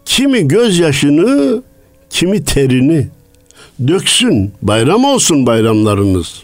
Kimi 0.05 0.49
gözyaşını, 0.49 1.63
kimi 2.11 2.45
terini.'' 2.45 3.20
Döksün. 3.89 4.53
Bayram 4.63 5.05
olsun 5.05 5.47
bayramlarınız. 5.47 6.43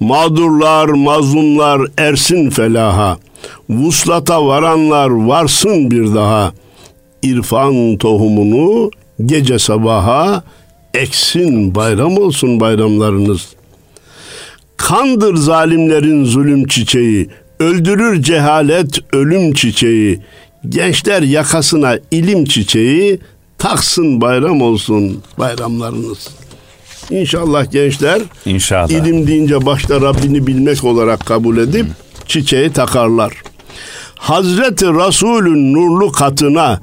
Mağdurlar, 0.00 0.88
mazlumlar 0.88 1.80
ersin 1.98 2.50
felaha. 2.50 3.18
Vuslata 3.70 4.46
varanlar 4.46 5.08
varsın 5.08 5.90
bir 5.90 6.14
daha. 6.14 6.52
İrfan 7.22 7.96
tohumunu 7.96 8.90
gece 9.26 9.58
sabaha 9.58 10.44
eksin 10.94 11.74
bayram 11.74 12.18
olsun 12.18 12.60
bayramlarınız. 12.60 13.48
Kandır 14.76 15.36
zalimlerin 15.36 16.24
zulüm 16.24 16.66
çiçeği, 16.66 17.28
öldürür 17.60 18.22
cehalet 18.22 18.98
ölüm 19.12 19.52
çiçeği. 19.52 20.20
Gençler 20.68 21.22
yakasına 21.22 21.98
ilim 22.10 22.44
çiçeği, 22.44 23.18
taksın 23.64 24.20
bayram 24.20 24.62
olsun 24.62 25.22
bayramlarınız. 25.38 26.28
İnşallah 27.10 27.70
gençler 27.70 28.22
İnşallah. 28.46 28.90
ilim 28.90 29.26
deyince 29.26 29.66
başta 29.66 30.00
Rabbini 30.00 30.46
bilmek 30.46 30.84
olarak 30.84 31.26
kabul 31.26 31.56
edip 31.56 31.86
çiçeği 32.26 32.72
takarlar. 32.72 33.32
Hazreti 34.14 34.86
Resulün 34.86 35.74
nurlu 35.74 36.12
katına 36.12 36.80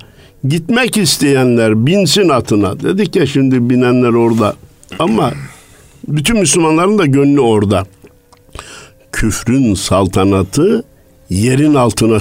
gitmek 0.47 0.97
isteyenler 0.97 1.85
binsin 1.85 2.29
atına. 2.29 2.79
Dedik 2.79 3.15
ya 3.15 3.25
şimdi 3.25 3.69
binenler 3.69 4.13
orada. 4.13 4.55
Ama 4.99 5.31
bütün 6.07 6.39
Müslümanların 6.39 6.97
da 6.97 7.05
gönlü 7.05 7.39
orada. 7.39 7.83
Küfrün 9.11 9.73
saltanatı 9.73 10.83
yerin 11.29 11.73
altına 11.73 12.19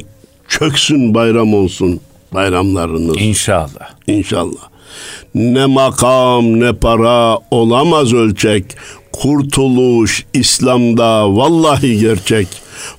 çöksün 0.49 1.15
bayram 1.15 1.55
olsun 1.55 2.01
bayramlarınız. 2.35 3.17
İnşallah. 3.19 3.91
İnşallah. 4.07 4.71
Ne 5.35 5.67
makam 5.67 6.61
ne 6.61 6.73
para 6.73 7.39
olamaz 7.51 8.13
ölçek. 8.13 8.65
Kurtuluş 9.13 10.25
İslam'da 10.35 11.37
vallahi 11.37 11.99
gerçek. 11.99 12.49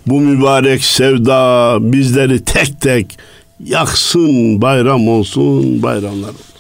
Bu 0.08 0.20
mübarek 0.20 0.84
sevda 0.84 1.78
bizleri 1.82 2.46
tek 2.46 2.82
tek 2.82 3.18
yaksın 3.66 4.62
bayram 4.62 5.08
olsun 5.08 5.84
bayramlarımız. 5.84 6.52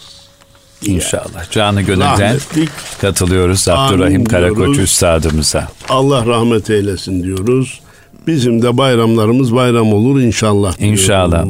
İnşallah. 0.85 1.51
Canı 1.51 1.81
gönülden 1.81 2.19
Rahmetlik, 2.19 2.69
katılıyoruz 3.01 3.67
Abdurrahim 3.67 4.25
Karakoç 4.25 4.77
Üstadımıza. 4.77 5.67
Allah 5.89 6.25
rahmet 6.25 6.69
eylesin 6.69 7.23
diyoruz. 7.23 7.79
Bizim 8.27 8.61
de 8.61 8.77
bayramlarımız 8.77 9.55
bayram 9.55 9.93
olur 9.93 10.21
inşallah. 10.21 10.81
İnşallah. 10.81 11.45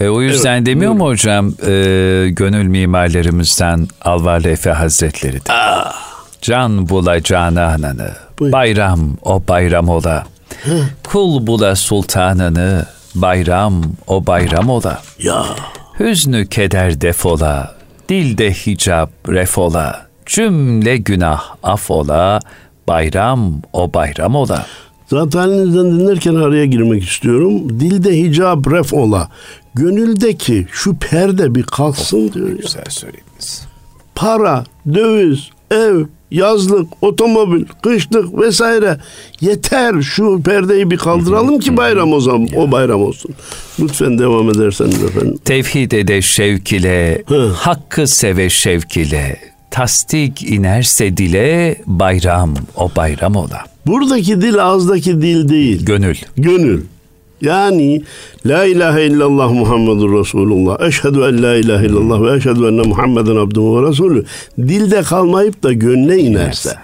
E, 0.00 0.08
o 0.08 0.22
yüzden 0.22 0.56
evet, 0.56 0.66
demiyor 0.66 0.92
mu 0.92 1.06
hocam 1.06 1.54
e, 1.66 1.72
gönül 2.30 2.66
mimarlerimizden 2.66 3.88
Alvarlı 4.02 4.48
Efe 4.48 4.70
Hazretleri 4.70 5.36
de. 5.36 5.52
Ah. 5.52 5.92
Can 6.42 6.88
bula 6.88 7.22
cananını, 7.22 8.10
bayram 8.40 9.16
o 9.22 9.42
bayram 9.48 9.88
ola. 9.88 10.26
Kul 11.04 11.46
bula 11.46 11.76
sultanını, 11.76 12.86
bayram 13.14 13.82
o 14.06 14.26
bayram 14.26 14.70
ola. 14.70 15.02
Ya. 15.18 15.44
Hüznü 16.00 16.46
keder 16.46 17.00
defola, 17.00 17.74
dilde 18.08 18.52
hicap 18.52 19.10
refola, 19.28 20.06
cümle 20.26 20.96
günah 20.96 21.42
afola, 21.62 22.40
bayram 22.88 23.62
o 23.72 23.94
bayram 23.94 24.34
ola. 24.34 24.66
Zaten 25.06 25.38
halinizden 25.38 25.84
dinlerken 25.84 26.34
araya 26.34 26.64
girmek 26.66 27.04
istiyorum. 27.04 27.80
Dilde 27.80 28.18
hicap 28.18 28.72
ref 28.72 28.92
ola. 28.92 29.28
Gönüldeki 29.76 30.66
şu 30.72 30.96
perde 30.96 31.54
bir 31.54 31.62
kalksın 31.62 32.32
diyor. 32.32 32.48
Güzel 32.48 32.84
söylediniz. 32.88 33.62
Para, 34.14 34.64
döviz, 34.94 35.38
ev, 35.70 36.04
yazlık, 36.30 36.88
otomobil, 37.00 37.64
kışlık 37.82 38.40
vesaire 38.40 39.00
yeter 39.40 40.02
şu 40.02 40.42
perdeyi 40.42 40.90
bir 40.90 40.96
kaldıralım 40.96 41.58
ki 41.58 41.76
bayram 41.76 42.12
o 42.12 42.20
zaman 42.20 42.48
o 42.56 42.72
bayram 42.72 43.02
olsun. 43.02 43.30
Lütfen 43.80 44.18
devam 44.18 44.50
ederseniz 44.50 45.02
efendim. 45.04 45.38
Tevhid 45.44 45.92
ede 45.92 46.22
şevk 46.22 46.72
ile, 46.72 47.22
Hı. 47.26 47.48
hakkı 47.56 48.06
seve 48.06 48.50
şevk 48.50 48.96
ile, 48.96 49.36
tasdik 49.70 50.42
inerse 50.42 51.16
dile 51.16 51.76
bayram 51.86 52.54
o 52.76 52.90
bayram 52.96 53.36
ola. 53.36 53.64
Buradaki 53.86 54.40
dil 54.40 54.64
ağızdaki 54.64 55.22
dil 55.22 55.48
değil. 55.48 55.84
Gönül. 55.84 56.16
Gönül. 56.36 56.82
Yani 57.40 58.02
La 58.46 58.64
ilahe 58.64 59.04
illallah 59.06 59.50
Muhammedur 59.52 60.20
Resulullah. 60.20 60.80
Eşhedü 60.80 61.18
en 61.18 61.42
la 61.42 61.54
ilahe 61.54 61.86
illallah 61.86 62.22
ve 62.22 62.36
eşhedü 62.36 62.66
enne 62.66 62.82
Muhammeden 62.82 63.36
abduhu 63.36 63.82
ve 63.82 63.88
resulü. 63.88 64.24
Dilde 64.58 65.02
kalmayıp 65.02 65.62
da 65.62 65.72
gönle 65.72 66.18
inerse, 66.18 66.74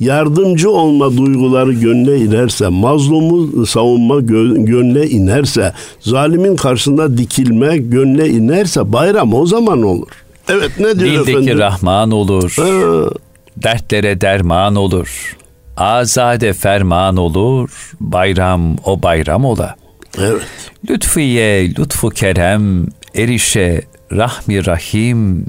yardımcı 0.00 0.70
olma 0.70 1.16
duyguları 1.16 1.72
gönle 1.72 2.18
inerse, 2.18 2.68
mazlumu 2.68 3.66
savunma 3.66 4.20
gönle 4.20 5.10
inerse, 5.10 5.72
zalimin 6.00 6.56
karşısında 6.56 7.18
dikilme 7.18 7.76
gönle 7.76 8.28
inerse 8.28 8.92
bayram 8.92 9.34
o 9.34 9.46
zaman 9.46 9.82
olur. 9.82 10.08
Evet 10.48 10.70
ne 10.78 10.98
diyor 10.98 11.26
Dildeki 11.26 11.30
efendim? 11.30 11.58
Rahman 11.58 12.10
olur. 12.10 12.54
Ha. 12.56 13.10
Dertlere 13.56 14.20
derman 14.20 14.76
olur. 14.76 15.36
Azade 15.76 16.52
ferman 16.52 17.16
olur. 17.16 17.92
Bayram 18.00 18.76
o 18.84 19.02
bayram 19.02 19.44
ola. 19.44 19.74
Evet. 20.18 20.42
Lütfiye, 20.90 21.74
lütfu 21.74 22.08
kerem, 22.10 22.86
erişe, 23.14 23.82
rahmi 24.12 24.66
rahim, 24.66 25.46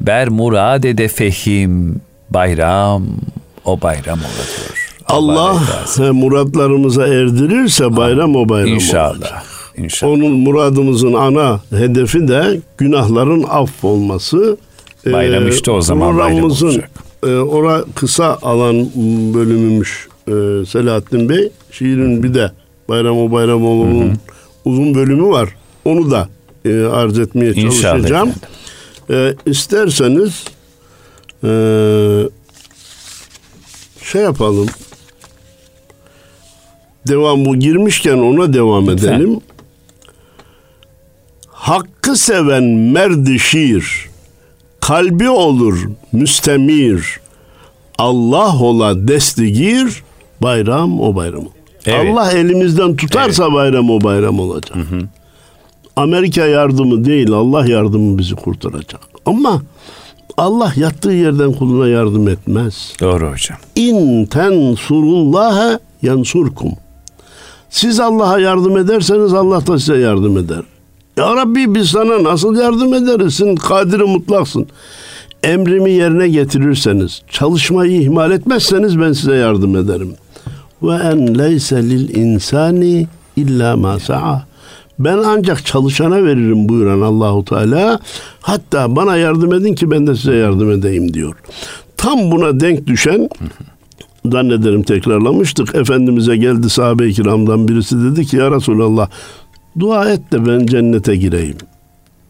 ber 0.00 0.28
murad 0.28 0.84
ede 0.84 1.08
fehim, 1.08 2.00
bayram, 2.30 3.06
o 3.64 3.80
bayram 3.80 4.18
olur. 4.18 4.72
Allah, 5.06 5.60
Allah 5.96 6.12
muratlarımıza 6.12 7.06
erdirirse 7.06 7.96
bayram 7.96 8.36
o 8.36 8.48
bayram 8.48 8.68
İnşallah. 8.68 9.12
Olur. 9.12 9.52
İnşallah. 9.76 10.12
Onun 10.12 10.32
muradımızın 10.32 11.12
ana 11.12 11.60
hedefi 11.70 12.28
de 12.28 12.60
günahların 12.78 13.44
aff 13.48 13.84
olması. 13.84 14.56
Bayram 15.06 15.48
işte 15.48 15.70
o 15.70 15.80
zaman 15.80 16.18
bayram 16.18 16.44
olacak. 16.44 16.90
E, 17.26 17.34
ora 17.34 17.84
kısa 17.94 18.38
alan 18.42 18.86
bölümümüş 19.34 20.08
e, 20.26 20.32
Selahattin 20.66 21.28
Bey. 21.28 21.48
Şiirin 21.70 22.22
bir 22.22 22.34
de 22.34 22.50
Bayram 22.88 23.18
o 23.18 23.32
Bayram 23.32 23.64
Oğlu'nun 23.66 24.12
uzun 24.64 24.94
bölümü 24.94 25.28
var. 25.28 25.48
Onu 25.84 26.10
da 26.10 26.28
e, 26.64 26.82
arz 26.84 27.18
etmeye 27.18 27.54
çalışacağım. 27.54 28.32
E, 29.10 29.34
isterseniz 29.46 30.44
e, 31.44 31.50
şey 34.02 34.22
yapalım. 34.22 34.68
Devam 37.08 37.44
bu 37.44 37.56
girmişken 37.56 38.18
ona 38.18 38.52
devam 38.52 38.88
Lütfen. 38.88 39.12
edelim. 39.12 39.40
Hakkı 41.48 42.16
seven 42.16 42.64
merdi 42.64 43.38
şiir, 43.38 44.08
kalbi 44.80 45.30
olur 45.30 45.88
müstemir, 46.12 47.20
Allah 47.98 48.58
ola 48.58 49.08
destigir, 49.08 50.02
bayram 50.40 51.00
o 51.00 51.16
bayram. 51.16 51.44
Evet. 51.86 52.12
Allah 52.12 52.32
elimizden 52.32 52.96
tutarsa 52.96 53.44
evet. 53.44 53.54
bayram 53.54 53.90
o 53.90 54.00
bayram 54.00 54.40
olacak. 54.40 54.76
Hı 54.76 54.96
hı. 54.96 55.00
Amerika 55.96 56.46
yardımı 56.46 57.04
değil 57.04 57.30
Allah 57.30 57.66
yardımı 57.66 58.18
bizi 58.18 58.34
kurtaracak. 58.34 59.00
Ama 59.26 59.62
Allah 60.36 60.72
yattığı 60.76 61.12
yerden 61.12 61.52
kuluna 61.52 61.88
yardım 61.88 62.28
etmez. 62.28 62.92
Doğru 63.00 63.32
hocam. 63.32 63.58
İn 63.76 64.26
tensurullaha 64.26 65.80
yansurkum. 66.02 66.72
Siz 67.70 68.00
Allah'a 68.00 68.38
yardım 68.38 68.76
ederseniz 68.76 69.34
Allah 69.34 69.66
da 69.66 69.78
size 69.78 69.98
yardım 69.98 70.38
eder. 70.38 70.62
Ya 71.16 71.36
Rabbi 71.36 71.74
biz 71.74 71.88
sana 71.88 72.24
nasıl 72.24 72.56
yardım 72.56 72.94
ederiz? 72.94 73.34
Sen 73.34 73.54
kadiri 73.54 74.04
mutlaksın. 74.04 74.66
Emrimi 75.42 75.90
yerine 75.90 76.28
getirirseniz, 76.28 77.22
çalışmayı 77.28 78.00
ihmal 78.00 78.30
etmezseniz 78.30 79.00
ben 79.00 79.12
size 79.12 79.34
yardım 79.34 79.76
ederim 79.76 80.14
ve 80.82 80.94
en 80.94 81.38
leyse 81.38 81.82
lil 81.82 82.16
insani 82.16 83.06
illa 83.36 83.76
ma 83.76 83.98
sa'a. 83.98 84.46
Ben 84.98 85.18
ancak 85.18 85.66
çalışana 85.66 86.24
veririm 86.24 86.68
buyuran 86.68 87.00
Allahu 87.00 87.44
Teala. 87.44 87.98
Hatta 88.40 88.96
bana 88.96 89.16
yardım 89.16 89.52
edin 89.52 89.74
ki 89.74 89.90
ben 89.90 90.06
de 90.06 90.14
size 90.14 90.34
yardım 90.34 90.70
edeyim 90.70 91.14
diyor. 91.14 91.34
Tam 91.96 92.30
buna 92.30 92.60
denk 92.60 92.86
düşen 92.86 93.28
zannederim 94.30 94.82
tekrarlamıştık. 94.82 95.74
Efendimiz'e 95.74 96.36
geldi 96.36 96.70
sahabe-i 96.70 97.12
kiramdan 97.12 97.68
birisi 97.68 98.04
dedi 98.04 98.26
ki 98.26 98.36
ya 98.36 98.50
Resulallah 98.50 99.08
dua 99.78 100.10
et 100.10 100.32
de 100.32 100.46
ben 100.46 100.66
cennete 100.66 101.16
gireyim. 101.16 101.56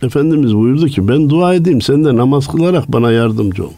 Efendimiz 0.03 0.57
buyurdu 0.57 0.87
ki 0.87 1.09
ben 1.09 1.31
dua 1.31 1.55
edeyim 1.55 1.81
sen 1.81 2.05
de 2.05 2.17
namaz 2.17 2.47
kılarak 2.47 2.93
bana 2.93 3.13
yardımcı 3.13 3.65
ol. 3.65 3.73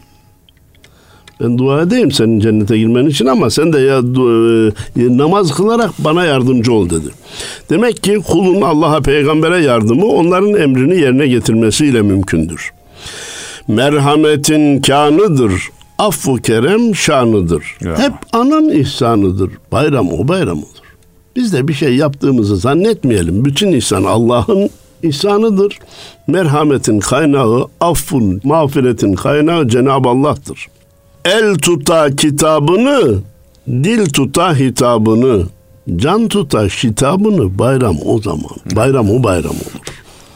Ben 1.41 1.57
dua 1.57 1.81
edeyim 1.81 2.11
senin 2.11 2.39
cennete 2.39 2.77
girmen 2.77 3.05
için 3.05 3.25
ama 3.25 3.49
sen 3.49 3.73
de 3.73 3.79
ya 3.79 3.97
e, 3.97 5.17
namaz 5.17 5.55
kılarak 5.55 5.91
bana 5.99 6.25
yardımcı 6.25 6.73
ol 6.73 6.89
dedi. 6.89 7.07
Demek 7.69 8.03
ki 8.03 8.21
kulun 8.27 8.61
Allah'a 8.61 9.01
peygambere 9.01 9.63
yardımı 9.63 10.05
onların 10.05 10.53
emrini 10.53 11.01
yerine 11.01 11.27
getirmesiyle 11.27 12.01
mümkündür. 12.01 12.71
Merhametin 13.67 14.81
kanıdır. 14.81 15.53
Affu 15.97 16.35
kerem 16.35 16.95
şanıdır. 16.95 17.63
Ya. 17.81 17.99
Hep 17.99 18.13
anın 18.33 18.69
ihsanıdır. 18.69 19.51
Bayram 19.71 20.13
o 20.13 20.27
bayram 20.27 20.57
olur. 20.57 20.85
Biz 21.35 21.53
de 21.53 21.67
bir 21.67 21.73
şey 21.73 21.95
yaptığımızı 21.95 22.57
zannetmeyelim. 22.57 23.45
Bütün 23.45 23.71
ihsan 23.71 24.03
Allah'ın 24.03 24.69
ihsanıdır. 25.03 25.79
Merhametin 26.27 26.99
kaynağı, 26.99 27.67
affun, 27.81 28.41
mağfiretin 28.43 29.13
kaynağı 29.13 29.67
Cenab-ı 29.67 30.09
Allah'tır 30.09 30.67
el 31.25 31.55
tuta 31.55 32.15
kitabını, 32.15 33.19
dil 33.67 34.05
tuta 34.09 34.55
hitabını, 34.55 35.43
can 35.95 36.27
tuta 36.27 36.63
hitabını 36.63 37.59
bayram 37.59 37.97
o 38.05 38.21
zaman. 38.21 38.55
Bayram 38.75 39.09
o 39.09 39.23
bayram 39.23 39.51
olur. 39.51 39.81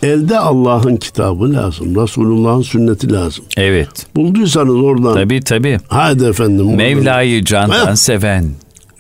Elde 0.04 0.40
Allah'ın 0.40 0.96
kitabı 0.96 1.54
lazım. 1.54 2.02
Resulullah'ın 2.04 2.62
sünneti 2.62 3.14
lazım. 3.14 3.46
Evet. 3.58 4.08
Bulduysanız 4.16 4.76
oradan. 4.76 5.14
Tabi 5.14 5.42
tabi. 5.42 5.78
Hadi 5.88 6.26
efendim. 6.26 6.76
Mevla'yı 6.76 7.46
candan 7.46 7.92
Heh. 7.92 7.96
seven, 7.96 8.52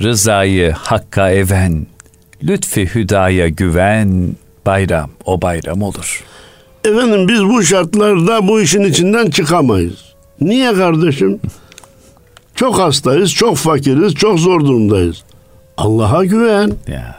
rızayı 0.02 0.72
hakka 0.72 1.32
even, 1.32 1.88
lütfi 2.44 2.86
hüdaya 2.96 3.50
güven, 3.50 4.36
bayram 4.66 5.10
o 5.26 5.42
bayram 5.42 5.82
olur. 5.82 6.24
Efendim 6.86 7.28
biz 7.28 7.44
bu 7.44 7.64
şartlarda 7.64 8.48
bu 8.48 8.62
işin 8.62 8.82
içinden 8.84 9.30
çıkamayız. 9.30 9.96
Niye 10.42 10.74
kardeşim? 10.74 11.40
Çok 12.60 12.80
hastayız, 12.80 13.32
çok 13.34 13.58
fakiriz, 13.58 14.14
çok 14.14 14.40
zor 14.40 14.62
durumdayız. 14.62 15.24
Allah'a 15.78 16.26
güven. 16.26 16.72
Ya. 16.88 17.16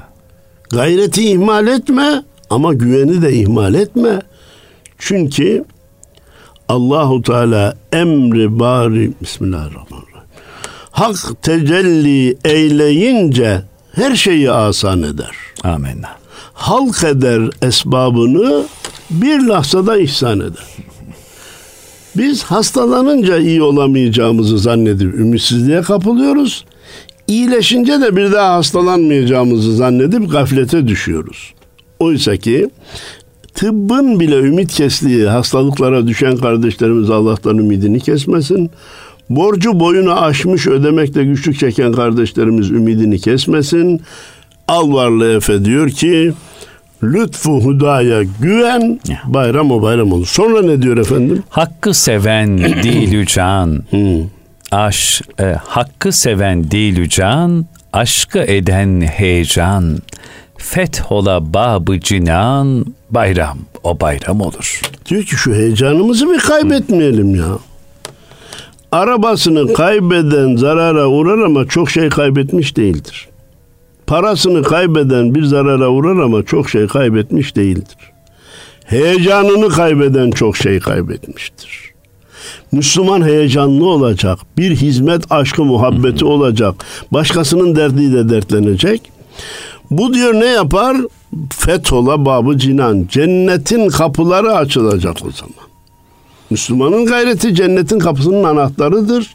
Gayreti 0.70 1.30
ihmal 1.30 1.66
etme 1.66 2.22
ama 2.50 2.74
güveni 2.74 3.22
de 3.22 3.32
ihmal 3.32 3.74
etme. 3.74 4.18
Çünkü 4.98 5.64
Allahu 6.68 7.22
Teala 7.22 7.74
emri 7.92 8.58
bari 8.58 9.12
Bismillahirrahmanirrahim. 9.22 10.28
Hak 10.90 11.42
tecelli 11.42 12.36
eyleyince 12.44 13.62
her 13.92 14.16
şeyi 14.16 14.50
asan 14.50 15.02
eder. 15.02 15.36
Amin. 15.64 16.02
Halk 16.52 17.04
eder 17.04 17.50
esbabını 17.62 18.64
bir 19.10 19.40
lahzada 19.40 19.98
ihsan 19.98 20.40
eder. 20.40 20.66
Biz 22.16 22.42
hastalanınca 22.42 23.38
iyi 23.38 23.62
olamayacağımızı 23.62 24.58
zannedip 24.58 25.14
ümitsizliğe 25.14 25.80
kapılıyoruz. 25.80 26.64
İyileşince 27.28 28.00
de 28.00 28.16
bir 28.16 28.32
daha 28.32 28.54
hastalanmayacağımızı 28.54 29.76
zannedip 29.76 30.30
gaflete 30.30 30.88
düşüyoruz. 30.88 31.54
Oysa 31.98 32.36
ki 32.36 32.70
tıbbın 33.54 34.20
bile 34.20 34.38
ümit 34.38 34.72
kestiği 34.72 35.26
hastalıklara 35.26 36.06
düşen 36.06 36.36
kardeşlerimiz 36.36 37.10
Allah'tan 37.10 37.58
ümidini 37.58 38.00
kesmesin. 38.00 38.70
Borcu 39.30 39.80
boyunu 39.80 40.20
aşmış 40.20 40.66
ödemekte 40.66 41.24
güçlük 41.24 41.58
çeken 41.58 41.92
kardeşlerimiz 41.92 42.70
ümidini 42.70 43.18
kesmesin. 43.18 44.00
Alvarlı 44.68 45.32
Efe 45.32 45.64
diyor 45.64 45.90
ki 45.90 46.32
lütfu 47.02 47.64
hudaya 47.64 48.22
güven 48.40 49.00
bayram 49.24 49.70
o 49.70 49.82
bayram 49.82 50.12
olur. 50.12 50.26
Sonra 50.26 50.62
ne 50.62 50.82
diyor 50.82 50.96
efendim? 50.96 51.42
Hakkı 51.48 51.94
seven 51.94 52.58
değil 52.82 53.26
can. 53.26 53.82
Aş, 54.70 55.22
e, 55.40 55.44
hakkı 55.44 56.12
seven 56.12 56.70
değil 56.70 57.08
can, 57.08 57.66
aşkı 57.92 58.38
eden 58.38 59.00
heyecan. 59.00 59.98
Fethola 60.56 61.54
babı 61.54 62.00
cinan, 62.00 62.84
bayram 63.10 63.58
o 63.82 64.00
bayram 64.00 64.40
olur. 64.40 64.80
Diyor 65.08 65.22
ki 65.22 65.36
şu 65.36 65.54
heyecanımızı 65.54 66.30
bir 66.30 66.38
kaybetmeyelim 66.38 67.34
ya. 67.34 67.58
Arabasını 68.92 69.72
kaybeden 69.72 70.56
zarara 70.56 71.06
uğrar 71.08 71.38
ama 71.38 71.68
çok 71.68 71.90
şey 71.90 72.08
kaybetmiş 72.08 72.76
değildir. 72.76 73.28
Parasını 74.10 74.62
kaybeden 74.62 75.34
bir 75.34 75.44
zarara 75.44 75.88
uğrar 75.88 76.22
ama 76.22 76.42
çok 76.42 76.70
şey 76.70 76.86
kaybetmiş 76.86 77.56
değildir. 77.56 77.96
Heyecanını 78.84 79.68
kaybeden 79.68 80.30
çok 80.30 80.56
şey 80.56 80.80
kaybetmiştir. 80.80 81.90
Müslüman 82.72 83.22
heyecanlı 83.22 83.86
olacak. 83.88 84.38
Bir 84.58 84.76
hizmet 84.76 85.32
aşkı 85.32 85.64
muhabbeti 85.64 86.24
olacak. 86.24 86.74
Başkasının 87.12 87.76
derdiyle 87.76 88.28
dertlenecek. 88.28 89.12
Bu 89.90 90.14
diyor 90.14 90.34
ne 90.34 90.46
yapar? 90.46 90.96
Fethola 91.52 92.24
babı 92.24 92.58
cinan. 92.58 93.06
Cennetin 93.10 93.88
kapıları 93.88 94.52
açılacak 94.52 95.16
o 95.16 95.30
zaman. 95.30 95.70
Müslümanın 96.50 97.06
gayreti 97.06 97.54
cennetin 97.54 97.98
kapısının 97.98 98.44
anahtarıdır. 98.44 99.34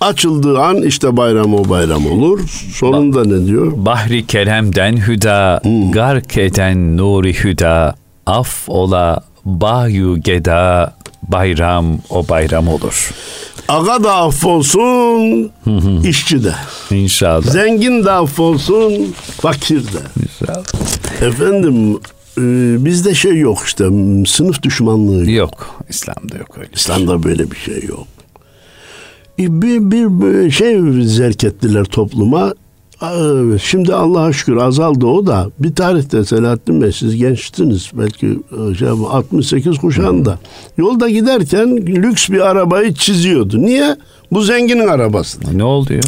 Açıldığı 0.00 0.58
an 0.58 0.82
işte 0.82 1.16
bayram 1.16 1.54
o 1.54 1.68
bayram 1.68 2.06
olur. 2.06 2.40
Sonunda 2.74 3.24
ne 3.24 3.46
diyor? 3.46 3.72
Bahri 3.76 4.26
keremden 4.26 4.96
hüda, 4.96 5.60
gark 5.92 6.38
eden 6.38 6.96
nuri 6.96 7.34
hüda, 7.44 7.94
af 8.26 8.68
ola 8.68 9.20
bayu 9.44 10.16
geda, 10.22 10.94
bayram 11.22 11.98
o 12.10 12.28
bayram 12.28 12.68
olur. 12.68 13.10
Aga 13.68 14.04
da 14.04 14.14
affolsun, 14.14 15.50
işçi 16.04 16.44
de. 16.44 16.54
İnşallah. 16.90 17.42
Zengin 17.42 18.04
de 18.04 18.10
affolsun, 18.10 19.14
fakir 19.40 19.84
de. 19.84 19.98
İnşallah. 20.22 20.64
Efendim 21.22 21.98
e, 22.38 22.40
bizde 22.84 23.14
şey 23.14 23.38
yok 23.38 23.58
işte 23.66 23.84
sınıf 24.26 24.62
düşmanlığı 24.62 25.30
yok. 25.30 25.50
Yok. 25.50 25.76
İslam'da 25.88 26.36
yok 26.38 26.58
öyle. 26.58 26.68
İslam'da 26.74 27.22
böyle 27.22 27.50
bir 27.50 27.56
şey 27.56 27.82
yok. 27.88 28.06
Bir, 29.38 29.90
bir, 29.90 30.50
şey 30.50 30.80
zerk 31.04 31.44
ettiler 31.44 31.84
topluma. 31.84 32.54
Şimdi 33.62 33.94
Allah'a 33.94 34.32
şükür 34.32 34.56
azaldı 34.56 35.06
o 35.06 35.26
da. 35.26 35.50
Bir 35.58 35.74
tarihte 35.74 36.24
Selahattin 36.24 36.82
Bey 36.82 36.92
siz 36.92 37.16
gençtiniz 37.16 37.90
belki 37.94 38.26
e, 38.26 38.74
şey, 38.74 38.88
68 38.88 39.78
kuşağında. 39.78 40.38
Yolda 40.76 41.08
giderken 41.08 41.76
lüks 41.76 42.28
bir 42.30 42.40
arabayı 42.40 42.94
çiziyordu. 42.94 43.62
Niye? 43.62 43.96
Bu 44.32 44.42
zenginin 44.42 44.88
arabası. 44.88 45.38
Ne 45.52 45.64
oldu 45.64 45.92
ya? 45.92 46.00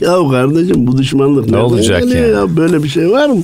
ya 0.00 0.30
kardeşim 0.30 0.86
bu 0.86 0.98
düşmanlık 0.98 1.50
Ne 1.50 1.58
olacak 1.58 2.00
yani? 2.00 2.30
ya? 2.30 2.56
Böyle 2.56 2.82
bir 2.82 2.88
şey 2.88 3.10
var 3.10 3.28
mı? 3.28 3.42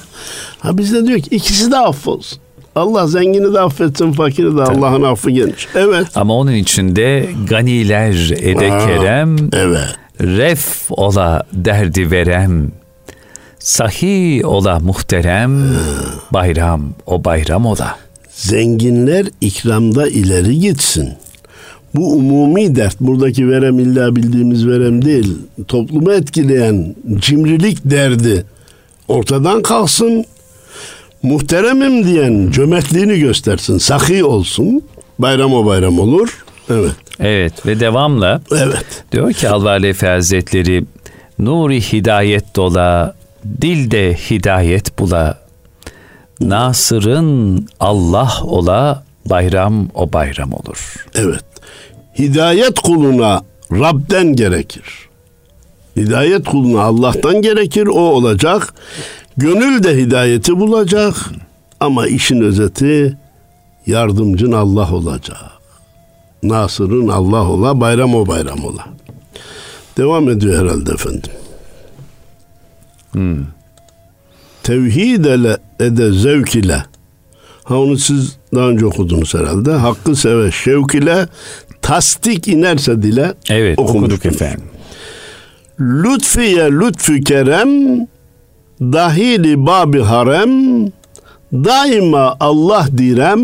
Ha 0.58 0.78
bizde 0.78 1.06
diyor 1.06 1.20
ki 1.20 1.36
ikisi 1.36 1.70
de 1.70 1.76
affolsun. 1.76 2.38
Allah 2.78 3.06
zengini 3.06 3.54
de 3.54 3.60
affetsin, 3.60 4.12
fakiri 4.12 4.56
de 4.56 4.62
Allah'ın 4.62 5.02
affı 5.02 5.30
geniş. 5.30 5.68
Evet. 5.74 6.06
Ama 6.14 6.34
onun 6.34 6.52
içinde 6.52 7.28
ganiler 7.48 8.30
ede 8.42 8.72
Aa. 8.72 8.86
kerem, 8.86 9.36
Evet. 9.52 9.94
ref 10.20 10.86
ola 10.90 11.42
derdi 11.52 12.10
verem, 12.10 12.72
sahi 13.58 14.42
ola 14.44 14.80
muhterem, 14.80 15.62
bayram 16.30 16.82
o 17.06 17.24
bayram 17.24 17.66
ola. 17.66 17.96
Zenginler 18.30 19.26
ikramda 19.40 20.08
ileri 20.08 20.58
gitsin. 20.58 21.08
Bu 21.94 22.12
umumi 22.12 22.76
dert. 22.76 23.00
Buradaki 23.00 23.48
verem 23.48 23.78
illa 23.78 24.16
bildiğimiz 24.16 24.66
verem 24.66 25.04
değil. 25.04 25.38
Toplumu 25.68 26.12
etkileyen 26.12 26.94
cimrilik 27.18 27.78
derdi 27.84 28.44
ortadan 29.08 29.62
kalksın. 29.62 30.24
Muhteremim 31.22 32.04
diyen 32.04 32.50
cömertliğini 32.50 33.18
göstersin. 33.18 33.78
Sahi 33.78 34.24
olsun. 34.24 34.82
Bayram 35.18 35.54
o 35.54 35.66
bayram 35.66 35.98
olur. 35.98 36.44
Evet. 36.70 36.92
Evet 37.20 37.66
ve 37.66 37.80
devamla 37.80 38.40
Evet. 38.52 39.04
diyor 39.12 39.32
ki 39.32 39.48
Alvar 39.48 39.82
Efe 39.82 40.06
Hazretleri 40.06 40.84
Nuri 41.38 41.80
hidayet 41.92 42.56
dola, 42.56 43.14
dilde 43.62 44.14
hidayet 44.30 44.98
bula. 44.98 45.38
Nasır'ın 46.40 47.66
Allah 47.80 48.32
ola, 48.44 49.04
bayram 49.26 49.88
o 49.94 50.12
bayram 50.12 50.52
olur. 50.52 50.94
Evet. 51.14 51.44
Hidayet 52.18 52.80
kuluna 52.80 53.42
Rab'den 53.72 54.36
gerekir. 54.36 54.84
Hidayet 55.96 56.44
kuluna 56.44 56.82
Allah'tan 56.82 57.42
gerekir. 57.42 57.86
O 57.86 58.00
olacak. 58.00 58.74
Gönül 59.38 59.82
de 59.82 59.96
hidayeti 59.96 60.56
bulacak. 60.58 61.14
Ama 61.80 62.06
işin 62.06 62.40
özeti 62.40 63.16
yardımcın 63.86 64.52
Allah 64.52 64.92
olacak. 64.92 65.36
Nasır'ın 66.42 67.08
Allah 67.08 67.48
ola, 67.50 67.80
bayram 67.80 68.14
o 68.14 68.26
bayram 68.26 68.64
ola. 68.64 68.84
Devam 69.96 70.28
ediyor 70.30 70.62
herhalde 70.64 70.92
efendim. 70.92 71.30
Tevhid 74.62 75.24
ele 75.24 75.56
ede 75.80 76.12
zevk 76.12 76.54
ile. 76.54 76.82
Ha 77.64 77.76
onu 77.78 77.98
siz 77.98 78.36
daha 78.54 78.68
önce 78.68 78.86
okudunuz 78.86 79.34
herhalde. 79.34 79.72
Hakkı 79.72 80.16
seve 80.16 80.50
şevk 80.50 80.94
ile 80.94 81.28
tasdik 81.82 82.48
inerse 82.48 83.02
dile 83.02 83.34
Evet 83.50 83.78
okumuştunuz. 83.78 84.12
okuduk 84.12 84.26
efendim. 84.26 84.64
Lütfiye 85.80 86.70
lütfü 86.70 87.20
kerem 87.24 87.68
dahili 88.80 89.66
babi 89.66 90.00
harem 90.00 90.50
daima 91.52 92.36
Allah 92.40 92.86
direm 92.98 93.40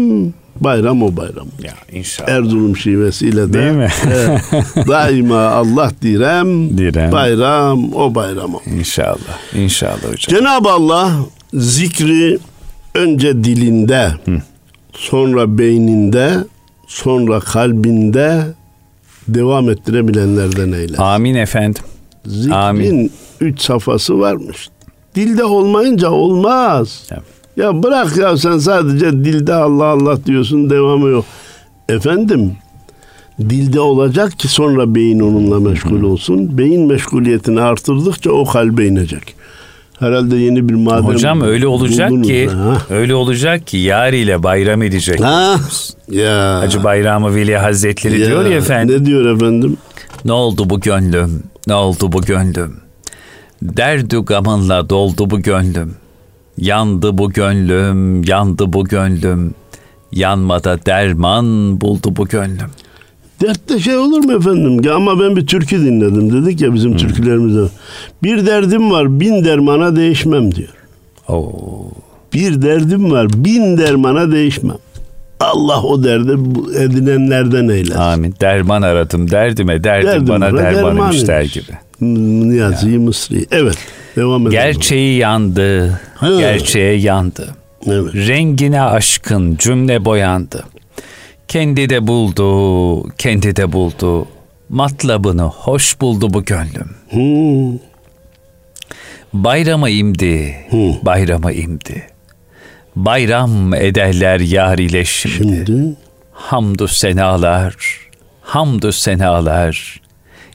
bayram 0.60 1.02
o 1.02 1.16
bayram. 1.16 1.46
Ya 1.62 1.74
inşallah. 1.92 2.28
Erzurum 2.28 2.76
şivesiyle 2.76 3.48
de 3.48 3.52
Değil 3.52 3.72
mi? 3.72 3.88
Evet. 4.12 4.40
daima 4.88 5.46
Allah 5.46 5.90
direm, 6.02 6.78
Direm. 6.78 7.12
bayram 7.12 7.94
o 7.94 8.14
bayram 8.14 8.54
o. 8.54 8.60
İnşallah. 8.78 9.54
İnşallah 9.54 10.02
hocam. 10.02 10.16
Cenab-ı 10.38 10.70
Allah 10.70 11.12
zikri 11.54 12.38
önce 12.94 13.44
dilinde, 13.44 14.12
sonra 14.92 15.58
beyninde, 15.58 16.30
sonra 16.86 17.40
kalbinde 17.40 18.42
devam 19.28 19.70
ettirebilenlerden 19.70 20.72
eylesin. 20.72 21.02
Amin 21.02 21.34
efendim. 21.34 21.82
Zikrin 22.26 22.50
Amin. 22.52 23.12
üç 23.40 23.60
safhası 23.60 24.18
varmış. 24.20 24.68
Dilde 25.14 25.44
olmayınca 25.44 26.10
olmaz. 26.10 27.02
Evet. 27.12 27.22
Ya 27.56 27.82
bırak 27.82 28.16
ya 28.16 28.36
sen 28.36 28.58
sadece 28.58 29.12
dilde 29.12 29.54
Allah 29.54 29.84
Allah 29.84 30.24
diyorsun 30.26 30.70
devamı 30.70 31.08
yok. 31.08 31.24
Efendim 31.88 32.52
dilde 33.40 33.80
olacak 33.80 34.38
ki 34.38 34.48
sonra 34.48 34.94
beyin 34.94 35.20
onunla 35.20 35.60
meşgul 35.60 36.02
olsun. 36.02 36.58
Beyin 36.58 36.86
meşguliyetini 36.86 37.60
artırdıkça 37.60 38.30
o 38.30 38.44
kalbe 38.44 38.86
inecek. 38.86 39.34
Herhalde 39.98 40.36
yeni 40.36 40.68
bir 40.68 40.74
maden 40.74 41.02
Hocam 41.02 41.40
öyle 41.40 41.66
olacak 41.66 42.24
ki 42.24 42.46
ha. 42.46 42.78
öyle 42.90 43.14
olacak 43.14 43.66
ki 43.66 43.76
yar 43.76 44.12
ile 44.12 44.42
bayram 44.42 44.82
edecek. 44.82 45.20
Ha? 45.24 45.56
Ya. 46.10 46.58
Hacı 46.58 46.84
Bayramı 46.84 47.34
Veli 47.34 47.56
Hazretleri 47.56 48.16
diyor 48.16 48.44
ya 48.44 48.56
efendim. 48.56 48.96
Ne 49.02 49.06
diyor 49.06 49.36
efendim? 49.36 49.76
Ne 50.24 50.32
oldu 50.32 50.70
bu 50.70 50.80
gönlüm? 50.80 51.42
Ne 51.66 51.74
oldu 51.74 52.12
bu 52.12 52.22
gönlüm? 52.22 52.76
Derdü 53.64 54.24
gamınla 54.24 54.90
doldu 54.90 55.30
bu 55.30 55.40
gönlüm. 55.40 55.94
Yandı 56.58 57.18
bu 57.18 57.30
gönlüm, 57.30 58.24
yandı 58.24 58.72
bu 58.72 58.84
gönlüm. 58.84 59.54
Yanmada 60.12 60.78
derman 60.86 61.80
buldu 61.80 62.16
bu 62.16 62.28
gönlüm. 62.28 62.70
Dertte 63.42 63.78
şey 63.78 63.96
olur 63.96 64.24
mu 64.24 64.32
efendim? 64.32 64.84
Ya 64.84 64.94
Ama 64.94 65.20
ben 65.20 65.36
bir 65.36 65.46
türkü 65.46 65.80
dinledim. 65.80 66.32
Dedik 66.32 66.60
ya 66.60 66.74
bizim 66.74 66.96
türkülerimizde. 66.96 67.68
Bir 68.22 68.46
derdim 68.46 68.90
var 68.90 69.20
bin 69.20 69.44
dermana 69.44 69.96
değişmem 69.96 70.54
diyor. 70.54 70.74
Oo. 71.28 71.90
Bir 72.32 72.62
derdim 72.62 73.10
var 73.10 73.26
bin 73.34 73.78
dermana 73.78 74.32
değişmem. 74.32 74.76
Allah 75.40 75.82
o 75.82 76.04
derdi 76.04 76.32
edinenlerden 76.78 77.68
eylesin. 77.68 78.00
Amin. 78.00 78.34
Derman 78.40 78.82
aradım 78.82 79.30
derdime, 79.30 79.84
derdim, 79.84 80.08
Derdim 80.08 80.28
bana 80.28 80.52
bana 80.52 80.62
derman 80.62 80.74
derman 80.96 81.12
imiş 81.12 81.28
der 81.28 81.42
gibi. 81.42 81.72
Niyazi 82.00 82.98
Mısri. 82.98 83.46
Evet. 83.50 83.78
Devam 84.16 84.40
edelim. 84.42 84.50
Gerçeği 84.50 85.18
yandı, 85.18 86.00
He. 86.20 86.36
gerçeğe 86.38 86.94
yandı. 86.94 87.54
Evet. 87.86 88.14
Rengine 88.14 88.82
aşkın 88.82 89.56
cümle 89.56 90.04
boyandı. 90.04 90.64
Kendi 91.48 91.90
de 91.90 92.06
buldu, 92.06 93.08
kendi 93.10 93.56
de 93.56 93.72
buldu. 93.72 94.28
Matlabını 94.68 95.42
hoş 95.42 96.00
buldu 96.00 96.34
bu 96.34 96.44
gönlüm. 96.44 96.90
Hmm. 97.10 97.78
Bayrama 99.32 99.88
imdi, 99.88 100.56
hmm. 100.70 100.94
bayrama 101.02 101.52
imdi. 101.52 102.06
Bayram 102.96 103.74
ederler 103.74 104.40
yar 104.40 104.78
ile 104.78 105.04
şimdi. 105.04 105.36
şimdi. 105.36 105.96
Hamdü 106.32 106.88
senalar, 106.88 107.76
hamdü 108.40 108.92
senalar. 108.92 110.00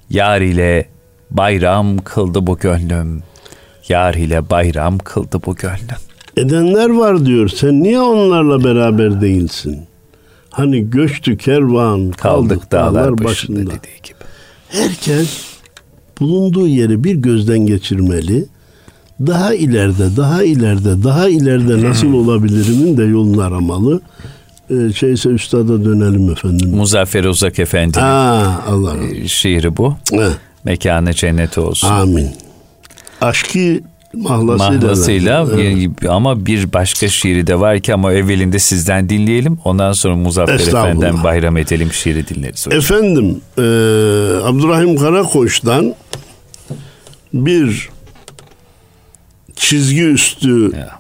Yar 0.09 0.41
ile 0.41 0.85
bayram 1.31 1.97
kıldı 1.97 2.47
bu 2.47 2.57
gönlüm. 2.57 3.23
Yar 3.89 4.13
ile 4.13 4.49
bayram 4.49 4.97
kıldı 4.97 5.39
bu 5.45 5.55
gönlüm. 5.55 5.99
Edenler 6.37 6.89
var 6.89 7.25
diyor. 7.25 7.49
Sen 7.49 7.83
niye 7.83 7.99
onlarla 7.99 8.63
beraber 8.63 9.21
değilsin? 9.21 9.79
Hani 10.49 10.89
göçtü 10.89 11.37
kervan, 11.37 12.11
kaldık, 12.11 12.49
kaldık 12.49 12.71
dağlar, 12.71 12.93
dağlar 12.93 13.23
başında. 13.23 13.25
başında. 13.57 13.59
Dediği 13.71 14.01
gibi. 14.03 14.17
Herkes 14.69 15.41
bulunduğu 16.19 16.67
yeri 16.67 17.03
bir 17.03 17.15
gözden 17.15 17.59
geçirmeli. 17.59 18.45
Daha 19.19 19.53
ileride, 19.53 20.17
daha 20.17 20.43
ileride, 20.43 21.03
daha 21.03 21.29
ileride 21.29 21.89
nasıl 21.89 22.13
olabilirimin 22.13 22.97
de 22.97 23.03
yolunu 23.03 23.41
aramalı. 23.41 24.01
Ee, 24.69 24.93
şeyse 24.93 25.29
üstada 25.29 25.85
dönelim 25.85 26.31
efendim. 26.31 26.69
Muzaffer 26.69 27.23
Uzak 27.23 27.59
Efendi'nin 27.59 28.03
Aa, 28.03 28.63
Allah 28.67 28.97
e, 28.97 29.27
şiiri 29.27 29.77
bu. 29.77 29.95
Heh. 30.11 30.48
Mekanı 30.63 31.13
cennet 31.13 31.57
olsun. 31.57 31.87
Amin. 31.87 32.29
Aşkı 33.21 33.79
mahlasıyla. 34.13 34.81
Mahlasıyla 34.81 35.47
evet. 35.53 35.89
ama 36.09 36.45
bir 36.45 36.73
başka 36.73 37.07
şiiri 37.07 37.47
de 37.47 37.59
var 37.59 37.79
ki 37.79 37.93
ama 37.93 38.13
evvelinde 38.13 38.59
sizden 38.59 39.09
dinleyelim. 39.09 39.59
Ondan 39.65 39.91
sonra 39.91 40.15
Muzaffer 40.15 40.59
Efendi'den 40.59 41.23
bayram 41.23 41.57
edelim 41.57 41.93
şiiri 41.93 42.27
dinleriz. 42.27 42.67
Hocam. 42.67 42.79
Efendim 42.79 43.41
e, 43.57 43.61
Abdurrahim 44.43 44.97
Karakoç'tan 44.97 45.95
bir 47.33 47.89
çizgi 49.55 50.03
üstü 50.03 50.71
ya. 50.77 50.99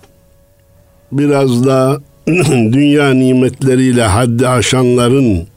biraz 1.11 1.65
da 1.65 2.01
dünya 2.47 3.13
nimetleriyle 3.13 4.03
haddi 4.03 4.47
aşanların 4.47 5.47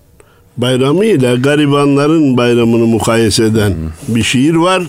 bayramı 0.56 1.04
ile 1.04 1.36
garibanların 1.36 2.36
bayramını 2.36 2.86
mukayese 2.86 3.44
eden 3.44 3.70
hmm. 3.70 4.16
bir 4.16 4.22
şiir 4.22 4.54
var. 4.54 4.82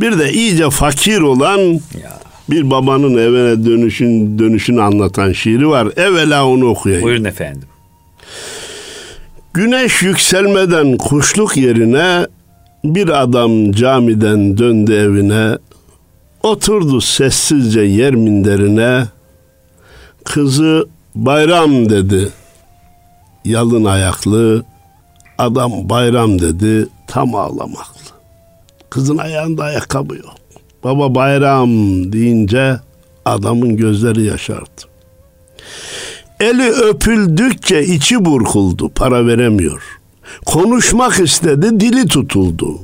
Bir 0.00 0.18
de 0.18 0.32
iyice 0.32 0.70
fakir 0.70 1.20
olan 1.20 1.58
ya. 1.58 2.18
bir 2.50 2.70
babanın 2.70 3.16
evine 3.16 3.66
dönüşün 3.66 4.38
dönüşünü 4.38 4.82
anlatan 4.82 5.32
şiiri 5.32 5.68
var. 5.68 5.88
Evvela 5.96 6.46
onu 6.46 6.68
okuyayım. 6.68 7.04
Buyurun 7.04 7.24
efendim. 7.24 7.68
Güneş 9.54 10.02
yükselmeden 10.02 10.96
kuşluk 10.96 11.56
yerine 11.56 12.26
bir 12.84 13.22
adam 13.22 13.72
camiden 13.72 14.58
döndü 14.58 14.94
evine. 14.94 15.58
Oturdu 16.42 17.00
sessizce 17.00 17.80
yer 17.80 18.14
minderine. 18.14 19.04
Kızı 20.24 20.88
bayram 21.14 21.90
dedi. 21.90 22.28
Yalın 23.44 23.84
ayaklı 23.84 24.64
adam 25.38 25.88
bayram 25.88 26.38
dedi 26.38 26.88
tam 27.06 27.34
ağlamaklı. 27.34 28.08
Kızın 28.90 29.18
ayağında 29.18 29.64
ayakkabı 29.64 30.16
yok. 30.16 30.34
Baba 30.84 31.14
bayram 31.14 31.70
deyince 32.12 32.80
adamın 33.24 33.76
gözleri 33.76 34.24
yaşardı. 34.24 34.82
Eli 36.40 36.70
öpüldükçe 36.70 37.84
içi 37.84 38.24
burkuldu, 38.24 38.88
para 38.88 39.26
veremiyor. 39.26 39.82
Konuşmak 40.46 41.20
istedi, 41.20 41.80
dili 41.80 42.08
tutuldu. 42.08 42.78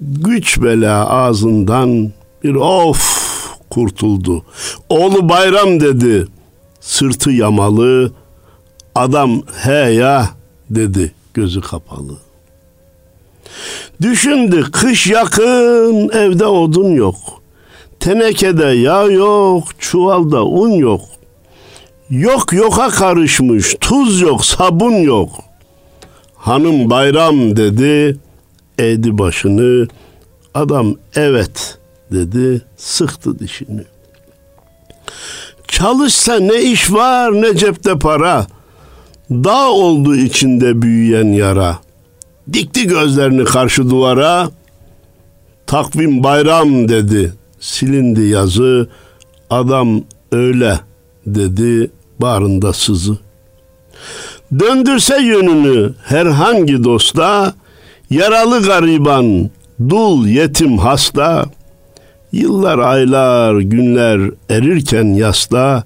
Güç 0.00 0.62
bela 0.62 1.08
ağzından 1.08 2.12
bir 2.44 2.54
of 2.54 3.28
kurtuldu. 3.70 4.44
Oğlu 4.88 5.28
bayram 5.28 5.80
dedi, 5.80 6.26
sırtı 6.80 7.30
yamalı. 7.30 8.12
Adam 8.94 9.42
he 9.62 9.72
ya 9.72 10.30
dedi, 10.70 11.12
gözü 11.38 11.60
kapalı. 11.60 12.16
Düşündü 14.02 14.70
kış 14.72 15.06
yakın 15.06 16.08
evde 16.08 16.46
odun 16.46 16.90
yok. 16.90 17.16
Tenekede 18.00 18.66
yağ 18.66 19.02
yok, 19.02 19.64
çuvalda 19.78 20.44
un 20.44 20.70
yok. 20.70 21.00
Yok 22.10 22.52
yoka 22.52 22.88
karışmış, 22.88 23.76
tuz 23.80 24.20
yok, 24.20 24.44
sabun 24.44 24.92
yok. 24.92 25.30
Hanım 26.36 26.90
bayram 26.90 27.56
dedi, 27.56 28.18
eğdi 28.78 29.18
başını. 29.18 29.88
Adam 30.54 30.94
evet 31.14 31.78
dedi, 32.12 32.62
sıktı 32.76 33.38
dişini. 33.38 33.82
Çalışsa 35.68 36.40
ne 36.40 36.62
iş 36.62 36.92
var 36.92 37.42
ne 37.42 37.56
cepte 37.56 37.98
para. 37.98 38.46
Dağ 39.30 39.70
oldu 39.70 40.16
içinde 40.16 40.82
büyüyen 40.82 41.32
yara.'' 41.32 41.88
Dikti 42.52 42.86
gözlerini 42.86 43.44
karşı 43.44 43.90
duvara. 43.90 44.50
Takvim 45.66 46.24
bayram 46.24 46.88
dedi. 46.88 47.32
Silindi 47.60 48.22
yazı. 48.22 48.88
Adam 49.50 50.02
öyle 50.32 50.80
dedi 51.26 51.90
bağrında 52.18 52.72
sızı. 52.72 53.18
Döndürse 54.58 55.22
yönünü 55.22 55.94
herhangi 56.04 56.84
dosta, 56.84 57.54
yaralı 58.10 58.62
gariban, 58.62 59.50
dul 59.88 60.26
yetim 60.26 60.78
hasta, 60.78 61.44
yıllar 62.32 62.78
aylar 62.78 63.60
günler 63.60 64.30
erirken 64.50 65.04
yasta, 65.04 65.84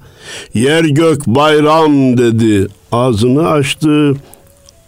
yer 0.55 0.85
gök 0.85 1.27
bayram 1.27 2.19
dedi, 2.19 2.69
ağzını 2.93 3.49
açtı, 3.49 4.15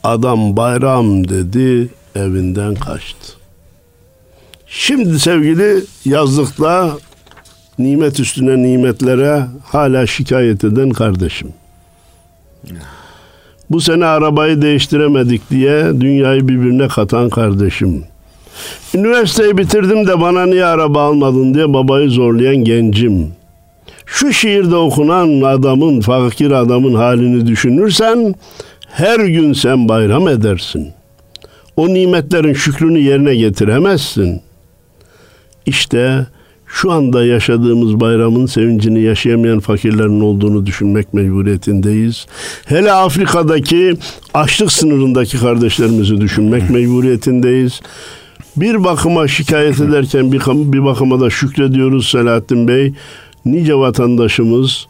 Adam 0.05 0.57
bayram 0.57 1.29
dedi, 1.29 1.88
evinden 2.14 2.75
kaçtı. 2.75 3.33
Şimdi 4.67 5.21
sevgili 5.21 5.85
yazlıkta 6.05 6.90
nimet 7.79 8.21
üstüne 8.21 8.62
nimetlere 8.62 9.47
hala 9.64 10.07
şikayet 10.07 10.64
eden 10.64 10.90
kardeşim. 10.90 11.53
Bu 13.71 13.81
sene 13.81 14.05
arabayı 14.05 14.62
değiştiremedik 14.62 15.51
diye 15.51 16.01
dünyayı 16.01 16.49
birbirine 16.49 16.88
katan 16.88 17.31
kardeşim. 17.31 18.05
Üniversiteyi 18.95 19.59
bitirdim 19.59 20.07
de 20.07 20.21
bana 20.21 20.47
niye 20.47 20.64
araba 20.64 21.03
almadın 21.03 21.55
diye 21.55 21.73
babayı 21.73 22.11
zorlayan 22.11 22.57
gencim. 22.57 23.33
Şu 24.07 24.33
şiirde 24.33 24.77
okunan 24.77 25.40
adamın, 25.40 26.01
fakir 26.01 26.51
adamın 26.51 26.95
halini 26.95 27.47
düşünürsen 27.47 28.35
her 28.88 29.21
gün 29.21 29.53
sen 29.53 29.88
bayram 29.88 30.29
edersin. 30.29 30.93
O 31.77 31.88
nimetlerin 31.88 32.53
şükrünü 32.53 32.99
yerine 32.99 33.35
getiremezsin. 33.35 34.40
İşte 35.67 36.27
şu 36.67 36.93
anda 36.93 37.25
yaşadığımız 37.25 38.01
bayramın 38.01 38.47
sevincini 38.47 39.01
yaşayamayan 39.01 39.61
fakirlerin 39.61 40.21
olduğunu 40.21 40.67
düşünmek 40.67 41.14
mecburiyetindeyiz. 41.14 42.27
Hele 42.64 42.93
Afrika'daki 42.93 43.97
açlık 44.35 44.73
sınırındaki 44.73 45.38
kardeşlerimizi 45.38 46.21
düşünmek 46.21 46.71
mecburiyetindeyiz. 46.71 47.81
Bir 48.57 48.85
bakıma 48.85 49.29
şikayet 49.29 49.81
ederken 49.81 50.33
bir, 50.33 50.40
bir 50.73 50.85
bakıma 50.85 51.21
da 51.21 51.31
şükrediyoruz 51.31 52.09
Selahattin 52.09 52.69
Bey. 52.69 52.93
Nice 53.44 53.74
vatandaşımız 53.74 54.87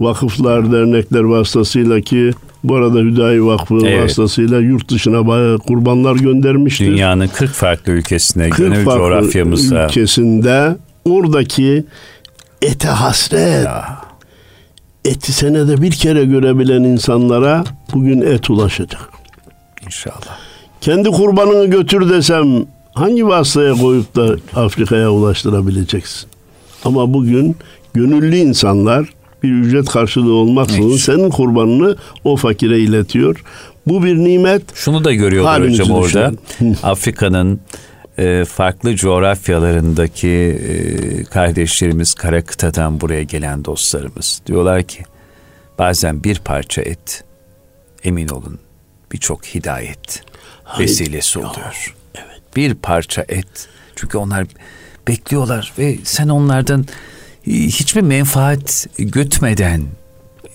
vakıflar, 0.00 0.72
dernekler 0.72 1.20
vasıtasıyla 1.20 2.00
ki 2.00 2.30
bu 2.64 2.76
arada 2.76 2.98
Hüdayi 2.98 3.44
Vakfı 3.44 3.78
evet. 3.82 4.04
vasıtasıyla 4.04 4.60
yurt 4.60 4.90
dışına 4.90 5.26
bayağı 5.26 5.58
kurbanlar 5.58 6.16
göndermiştir. 6.16 6.86
Dünyanın 6.86 7.28
40 7.28 7.50
farklı 7.50 7.92
ülkesine, 7.92 8.50
40 8.50 8.58
gönül 8.58 8.84
farklı 8.84 9.00
coğrafyamıza. 9.00 9.84
ülkesinde 9.84 10.76
oradaki 11.04 11.84
ete 12.62 12.88
hasret, 12.88 13.64
ya. 13.64 13.98
eti 15.04 15.32
senede 15.32 15.82
bir 15.82 15.90
kere 15.90 16.24
görebilen 16.24 16.82
insanlara 16.82 17.64
bugün 17.94 18.20
et 18.20 18.50
ulaşacak. 18.50 19.08
İnşallah. 19.86 20.38
Kendi 20.80 21.10
kurbanını 21.10 21.66
götür 21.66 22.10
desem 22.10 22.46
hangi 22.94 23.26
vasıtaya 23.26 23.74
koyup 23.74 24.16
da 24.16 24.36
Afrika'ya 24.60 25.10
ulaştırabileceksin? 25.10 26.30
Ama 26.84 27.14
bugün 27.14 27.56
gönüllü 27.94 28.36
insanlar 28.36 29.14
bir 29.42 29.52
ücret 29.52 29.88
karşılığı 29.88 30.34
olmaksızın 30.34 30.90
evet. 30.90 31.00
senin 31.00 31.30
kurbanını 31.30 31.96
o 32.24 32.36
fakire 32.36 32.78
iletiyor. 32.78 33.44
Bu 33.86 34.04
bir 34.04 34.16
nimet. 34.16 34.62
Şunu 34.74 35.04
da 35.04 35.12
görüyorlar 35.12 35.62
hocam 35.62 35.90
orada. 35.90 36.32
Afrika'nın 36.82 37.60
e, 38.18 38.44
farklı 38.44 38.96
coğrafyalarındaki 38.96 40.28
e, 40.28 41.24
kardeşlerimiz 41.24 42.14
kara 42.14 42.44
kıtadan 42.44 43.00
buraya 43.00 43.22
gelen 43.22 43.64
dostlarımız 43.64 44.42
diyorlar 44.46 44.82
ki 44.82 45.02
bazen 45.78 46.24
bir 46.24 46.38
parça 46.38 46.82
et 46.82 47.24
emin 48.04 48.28
olun 48.28 48.58
birçok 49.12 49.44
hidayet 49.44 50.22
vesilesi 50.78 51.38
oluyor. 51.38 51.94
Evet. 52.14 52.40
Bir 52.56 52.74
parça 52.74 53.24
et. 53.28 53.68
Çünkü 53.96 54.18
onlar 54.18 54.46
bekliyorlar 55.08 55.72
ve 55.78 55.96
sen 56.04 56.28
onlardan 56.28 56.86
hiçbir 57.46 58.00
menfaat 58.00 58.86
götmeden, 58.98 59.82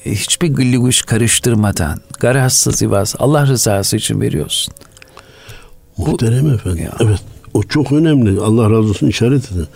e, 0.06 0.12
hiçbir 0.12 0.48
gıllıguş 0.54 1.02
karıştırmadan, 1.02 2.02
garazsız 2.19 2.82
ivaz 2.82 3.15
Allah 3.19 3.48
rızası 3.48 3.98
için 3.98 4.21
veriyorsun. 4.21 4.74
Muhterem 5.98 6.54
efendim. 6.54 6.84
Ya. 6.84 6.91
Evet. 7.00 7.19
O 7.54 7.63
çok 7.63 7.91
önemli. 7.91 8.41
Allah 8.41 8.63
razı 8.63 8.89
olsun 8.89 9.08
işaret 9.08 9.52
edin. 9.52 9.67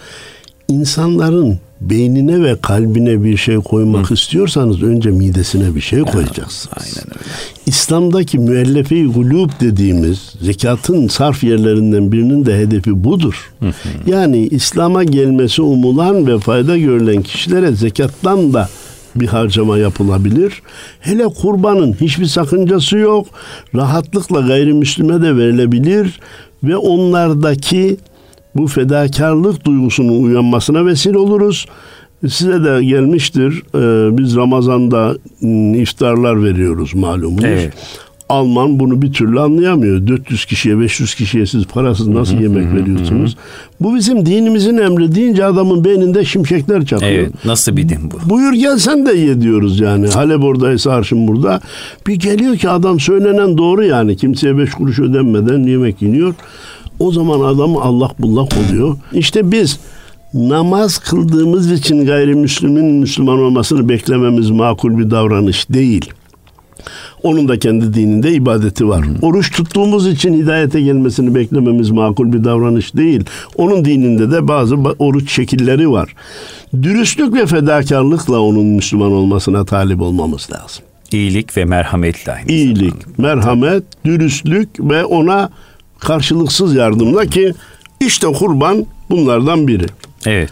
İnsanların 0.69 1.59
beynine 1.81 2.43
ve 2.43 2.55
kalbine 2.61 3.23
bir 3.23 3.37
şey 3.37 3.55
koymak 3.55 4.09
Hı. 4.09 4.13
istiyorsanız 4.13 4.83
önce 4.83 5.09
midesine 5.09 5.75
bir 5.75 5.81
şey 5.81 5.99
ya, 5.99 6.05
koyacaksınız. 6.05 6.69
Aynen 6.77 7.09
öyle. 7.09 7.29
İslam'daki 7.65 8.39
müellefe-i 8.39 9.05
gulub 9.05 9.49
dediğimiz 9.61 10.35
zekatın 10.41 11.07
sarf 11.07 11.43
yerlerinden 11.43 12.11
birinin 12.11 12.45
de 12.45 12.57
hedefi 12.57 13.03
budur. 13.03 13.51
Hı 13.59 13.65
hı. 13.65 13.71
Yani 14.07 14.47
İslam'a 14.47 15.03
gelmesi 15.03 15.61
umulan 15.61 16.27
ve 16.27 16.39
fayda 16.39 16.77
görülen 16.77 17.21
kişilere 17.21 17.71
zekattan 17.75 18.53
da 18.53 18.69
bir 19.15 19.27
harcama 19.27 19.77
yapılabilir. 19.77 20.61
Hele 20.99 21.23
kurbanın 21.23 21.93
hiçbir 22.01 22.25
sakıncası 22.25 22.97
yok. 22.97 23.27
Rahatlıkla 23.75 24.41
gayrimüslime 24.41 25.21
de 25.21 25.37
verilebilir 25.37 26.19
ve 26.63 26.77
onlardaki 26.77 27.97
bu 28.55 28.67
fedakarlık 28.67 29.65
duygusunun 29.65 30.23
uyanmasına 30.23 30.85
vesile 30.85 31.17
oluruz. 31.17 31.65
Size 32.27 32.63
de 32.63 32.83
gelmiştir. 32.83 33.63
Ee, 33.75 34.17
biz 34.17 34.35
Ramazan'da 34.35 35.15
iftarlar 35.81 36.43
veriyoruz 36.43 36.95
malumunuz. 36.95 37.43
Evet. 37.43 37.73
Alman 38.29 38.79
bunu 38.79 39.01
bir 39.01 39.13
türlü 39.13 39.39
anlayamıyor. 39.39 40.07
400 40.07 40.45
kişiye 40.45 40.79
500 40.79 41.15
kişiye 41.15 41.45
siz 41.45 41.65
parasız 41.65 42.07
nasıl 42.07 42.37
hı 42.37 42.43
yemek 42.43 42.73
veriyorsunuz? 42.73 43.37
Bu 43.81 43.95
bizim 43.95 44.25
dinimizin 44.25 44.77
emri 44.77 45.15
deyince 45.15 45.45
adamın 45.45 45.83
beyninde 45.83 46.25
şimşekler 46.25 46.85
çakıyor. 46.85 47.11
Evet, 47.11 47.45
nasıl 47.45 47.77
bir 47.77 47.89
din 47.89 48.11
bu? 48.11 48.29
Buyur 48.29 48.53
gel 48.53 48.77
sen 48.77 49.05
de 49.05 49.13
ye 49.13 49.41
diyoruz 49.41 49.79
yani. 49.79 50.07
Halep 50.07 50.43
oradaysa 50.43 50.91
arşın 50.91 51.27
burada. 51.27 51.61
Bir 52.07 52.15
geliyor 52.15 52.57
ki 52.57 52.69
adam 52.69 52.99
söylenen 52.99 53.57
doğru 53.57 53.83
yani. 53.83 54.17
Kimseye 54.17 54.57
beş 54.57 54.71
kuruş 54.71 54.99
ödenmeden 54.99 55.63
yemek 55.63 56.01
yeniyor. 56.01 56.35
O 56.99 57.11
zaman 57.11 57.39
adam 57.39 57.77
Allah 57.77 58.09
bullak 58.19 58.51
oluyor. 58.57 58.97
İşte 59.13 59.51
biz 59.51 59.79
namaz 60.33 60.97
kıldığımız 60.97 61.71
için 61.71 62.05
gayrimüslimin 62.05 62.85
Müslüman 62.85 63.39
olmasını 63.39 63.89
beklememiz 63.89 64.49
makul 64.49 64.97
bir 64.97 65.11
davranış 65.11 65.69
değil. 65.69 66.09
Onun 67.23 67.47
da 67.47 67.59
kendi 67.59 67.93
dininde 67.93 68.33
ibadeti 68.33 68.87
var. 68.87 69.05
Oruç 69.21 69.51
tuttuğumuz 69.51 70.07
için 70.07 70.33
hidayete 70.33 70.81
gelmesini 70.81 71.35
beklememiz 71.35 71.89
makul 71.89 72.33
bir 72.33 72.43
davranış 72.43 72.95
değil. 72.95 73.23
Onun 73.57 73.85
dininde 73.85 74.31
de 74.31 74.47
bazı 74.47 74.75
oruç 74.75 75.31
şekilleri 75.31 75.91
var. 75.91 76.15
Dürüstlük 76.81 77.33
ve 77.33 77.45
fedakarlıkla 77.45 78.39
onun 78.39 78.65
Müslüman 78.65 79.11
olmasına 79.11 79.65
talip 79.65 80.01
olmamız 80.01 80.49
lazım. 80.51 80.83
İyilik 81.11 81.57
ve 81.57 81.65
merhametle 81.65 82.31
aynı 82.31 82.51
İyilik, 82.51 82.93
zamanda. 82.93 83.21
merhamet, 83.21 83.83
dürüstlük 84.05 84.69
ve 84.79 85.05
ona 85.05 85.49
karşılıksız 85.99 86.75
yardımla 86.75 87.25
ki 87.25 87.53
işte 87.99 88.27
kurban 88.27 88.85
bunlardan 89.09 89.67
biri. 89.67 89.85
Evet. 90.25 90.49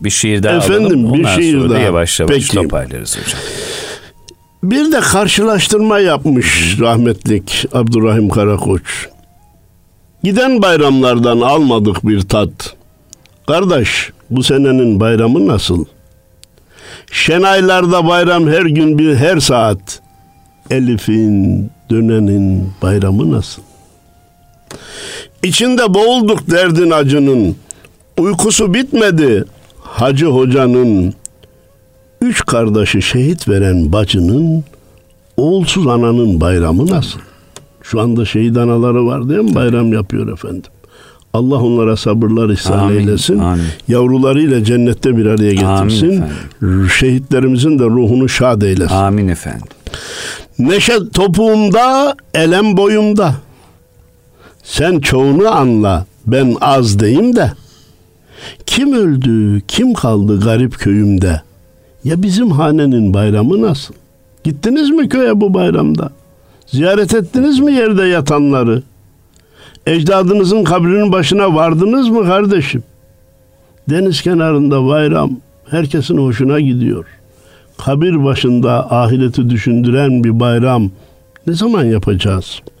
Bir 0.00 0.10
şiir 0.10 0.42
daha 0.42 0.56
Efendim, 0.56 1.06
alalım. 1.06 1.14
bir 1.14 1.26
şiir 1.26 1.58
sonra 1.60 1.70
daha. 1.74 1.78
yavaş 1.78 2.20
yavaş 2.20 2.34
Peki. 2.34 2.54
toparlarız 2.54 3.18
hocam. 3.18 3.40
Bir 4.62 4.92
de 4.92 5.00
karşılaştırma 5.00 5.98
yapmış 5.98 6.76
rahmetlik 6.80 7.66
Abdurrahim 7.72 8.28
Karakoç. 8.28 9.08
Giden 10.24 10.62
bayramlardan 10.62 11.40
almadık 11.40 12.06
bir 12.06 12.20
tat. 12.20 12.76
Kardeş 13.46 14.10
bu 14.30 14.42
senenin 14.42 15.00
bayramı 15.00 15.46
nasıl? 15.46 15.84
Şenaylarda 17.12 18.06
bayram 18.08 18.46
her 18.46 18.62
gün 18.62 18.98
bir 18.98 19.16
her 19.16 19.40
saat. 19.40 20.00
Elif'in, 20.70 21.70
dönenin 21.90 22.70
bayramı 22.82 23.32
nasıl? 23.32 23.62
İçinde 25.42 25.94
boğulduk 25.94 26.50
derdin 26.50 26.90
acının. 26.90 27.56
Uykusu 28.18 28.74
bitmedi 28.74 29.44
hacı 29.80 30.26
hocanın. 30.26 31.14
Üç 32.20 32.46
kardeşi 32.46 33.02
şehit 33.02 33.48
veren 33.48 33.92
bacının 33.92 34.64
oğulsuz 35.36 35.86
ananın 35.86 36.40
bayramı 36.40 36.86
nasıl? 36.86 37.18
Şu 37.82 38.00
anda 38.00 38.24
şehit 38.24 38.56
anaları 38.56 39.06
var 39.06 39.28
değil 39.28 39.40
mi? 39.40 39.54
Bayram 39.54 39.92
yapıyor 39.92 40.32
efendim. 40.32 40.70
Allah 41.34 41.56
onlara 41.56 41.96
sabırlar 41.96 42.48
ihsan 42.48 42.78
amin, 42.78 42.98
eylesin. 42.98 43.38
Amin. 43.38 43.64
Yavrularıyla 43.88 44.64
cennette 44.64 45.16
bir 45.16 45.26
araya 45.26 45.52
getirsin. 45.52 46.24
Amin 46.62 46.88
Şehitlerimizin 46.88 47.78
de 47.78 47.84
ruhunu 47.84 48.28
şad 48.28 48.62
eylesin. 48.62 48.94
Amin 48.94 49.28
efendim. 49.28 49.66
Neşe 50.58 50.98
topuğumda, 51.14 52.14
elem 52.34 52.76
boyumda. 52.76 53.34
Sen 54.68 55.00
çoğunu 55.00 55.48
anla, 55.48 56.06
ben 56.26 56.56
az 56.60 56.98
deyim 56.98 57.36
de. 57.36 57.52
Kim 58.66 58.92
öldü, 58.92 59.60
kim 59.68 59.94
kaldı 59.94 60.40
garip 60.40 60.78
köyümde? 60.78 61.42
Ya 62.04 62.22
bizim 62.22 62.50
hanenin 62.50 63.14
bayramı 63.14 63.62
nasıl? 63.62 63.94
Gittiniz 64.44 64.90
mi 64.90 65.08
köye 65.08 65.40
bu 65.40 65.54
bayramda? 65.54 66.10
Ziyaret 66.66 67.14
ettiniz 67.14 67.60
mi 67.60 67.72
yerde 67.72 68.02
yatanları? 68.02 68.82
Ecdadınızın 69.86 70.64
kabrinin 70.64 71.12
başına 71.12 71.54
vardınız 71.54 72.08
mı 72.08 72.26
kardeşim? 72.26 72.82
Deniz 73.90 74.22
kenarında 74.22 74.86
bayram 74.86 75.30
herkesin 75.70 76.18
hoşuna 76.18 76.60
gidiyor. 76.60 77.04
Kabir 77.78 78.24
başında 78.24 78.92
ahireti 78.92 79.50
düşündüren 79.50 80.24
bir 80.24 80.40
bayram 80.40 80.90
ne 81.46 81.52
zaman 81.54 81.84
yapacağız?'' 81.84 82.77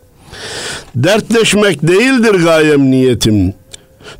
Dertleşmek 0.94 1.82
değildir 1.82 2.34
gayem 2.44 2.90
niyetim. 2.90 3.54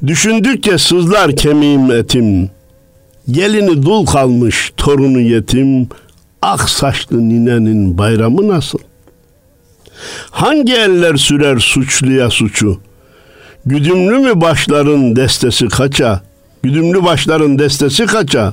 Düşündükçe 0.07 0.79
sızlar 0.79 1.37
kemiğim 1.37 1.93
etim. 1.93 2.51
Gelini 3.31 3.83
dul 3.83 4.07
kalmış 4.07 4.73
torunu 4.77 5.21
yetim. 5.21 5.89
Ak 6.43 6.69
saçlı 6.71 7.29
ninenin 7.29 7.99
bayramı 7.99 8.49
nasıl? 8.49 8.79
Hangi 10.31 10.75
eller 10.75 11.17
sürer 11.17 11.59
suçluya 11.59 12.31
suçu? 12.31 12.81
Güdümlü 13.67 14.19
mü 14.19 14.41
başların 14.41 15.17
destesi 15.17 15.69
kaça? 15.69 16.23
Güdümlü 16.63 17.05
başların 17.05 17.59
destesi 17.59 18.07
kaça? 18.07 18.53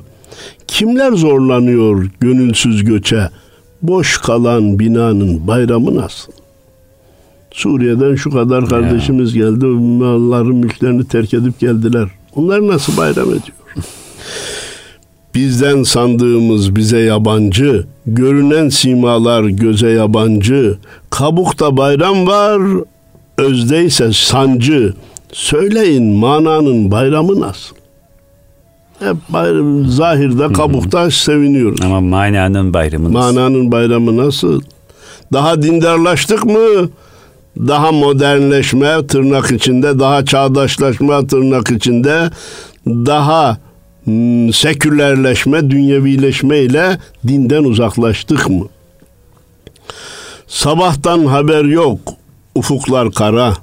Kimler 0.68 1.12
zorlanıyor 1.12 2.08
gönülsüz 2.20 2.84
göçe? 2.84 3.30
Boş 3.82 4.18
kalan 4.18 4.80
binanın 4.80 5.48
bayramı 5.48 5.96
nasıl? 5.96 6.32
Suriye'den 7.56 8.16
şu 8.16 8.32
kadar 8.32 8.66
kardeşimiz 8.66 9.36
ya. 9.36 9.46
geldi. 9.50 9.66
Malların 9.66 10.56
mülklerini 10.56 11.08
terk 11.08 11.34
edip 11.34 11.60
geldiler. 11.60 12.08
Onlar 12.36 12.68
nasıl 12.68 12.98
bayram 12.98 13.28
ediyor? 13.28 13.58
Bizden 15.36 15.84
sandığımız 15.84 16.76
bize 16.76 17.00
yabancı, 17.00 17.86
görünen 18.06 18.70
simalar 18.70 19.44
göze 19.44 19.90
yabancı. 19.90 20.78
Kabukta 21.10 21.78
bayram 21.78 22.28
var, 22.28 22.62
özdeyse 23.38 24.14
sancı. 24.14 24.94
Söyleyin 25.32 26.04
mananın 26.04 26.92
bayramı 26.92 27.40
nasıl? 27.42 27.76
Hep 29.00 29.16
bayram, 29.30 29.86
zahirde 29.86 30.54
kabukta 30.54 31.02
Hı-hı. 31.02 31.12
seviniyoruz. 31.12 31.82
Ama 31.82 32.02
mananın 32.02 32.74
bayramı 32.74 33.14
nasıl? 33.14 33.36
Mananın 33.36 33.72
bayramı 33.72 34.18
nasıl? 34.18 34.62
Daha 35.34 35.62
dindarlaştık 35.62 36.46
mı? 36.46 36.90
Daha 37.58 37.92
modernleşme 37.92 39.08
tırnak 39.08 39.52
içinde, 39.52 40.00
daha 40.00 40.26
çağdaşlaşma 40.26 41.28
tırnak 41.28 41.72
içinde, 41.72 42.30
daha 42.88 43.58
hmm, 44.04 44.54
sekülerleşme, 44.54 45.70
dünyevileşme 45.70 46.60
ile 46.60 47.00
dinden 47.28 47.64
uzaklaştık 47.64 48.50
mı? 48.50 48.66
Sabahtan 50.48 51.26
haber 51.26 51.64
yok, 51.64 52.00
ufuklar 52.56 53.12
kara. 53.12 53.54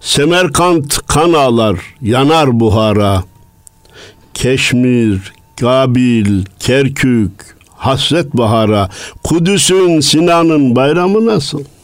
Semerkant 0.00 1.06
kan 1.06 1.32
ağlar, 1.32 1.76
yanar 2.02 2.60
buhara. 2.60 3.24
Keşmir, 4.34 5.32
Gabil, 5.56 6.44
Kerkük, 6.58 7.56
hasret 7.76 8.36
bahara. 8.36 8.90
Kudüs'ün, 9.22 10.00
Sinan'ın 10.00 10.76
bayramı 10.76 11.26
nasıl?'' 11.26 11.77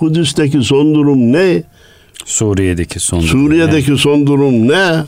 Kudüs'teki 0.00 0.62
son 0.62 0.94
durum 0.94 1.32
ne? 1.32 1.62
Suriye'deki 2.24 3.00
son 3.00 3.18
durum 3.18 3.28
Suriye'deki 3.30 3.92
ne? 3.92 3.96
son 3.96 4.26
durum 4.26 4.68
ne? 4.68 5.04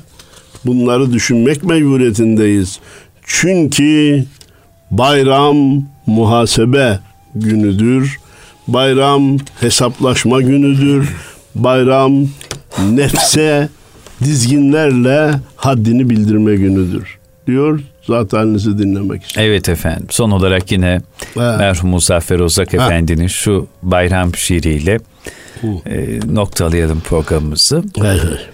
Bunları 0.67 1.13
düşünmek 1.13 1.65
mecburiyetindeyiz. 1.65 2.79
Çünkü 3.27 4.25
Bayram 4.91 5.57
muhasebe 6.07 6.99
günüdür. 7.35 8.19
Bayram 8.69 9.39
hesaplaşma 9.61 10.41
günüdür. 10.41 11.09
Bayram 11.55 12.13
nefse 12.91 13.69
dizginlerle 14.25 15.31
haddini 15.57 16.11
bildirme 16.11 16.57
günüdür 16.57 17.19
diyor 17.47 17.81
zat 18.07 18.33
halinizi 18.33 18.79
dinlemek 18.79 19.25
için. 19.25 19.41
Evet 19.41 19.69
efendim. 19.69 20.07
Son 20.11 20.31
olarak 20.31 20.73
yine 20.73 21.01
evet. 21.37 21.59
merhum 21.59 21.91
Muzaffer 21.91 22.39
Ozak 22.39 22.73
ha. 22.73 22.77
Efendi'nin 22.77 23.27
şu 23.27 23.67
bayram 23.83 24.35
şiiriyle 24.35 24.99
e, 25.87 26.21
noktalayalım 26.35 27.01
programımızı. 27.01 27.85
Evet. 28.01 28.49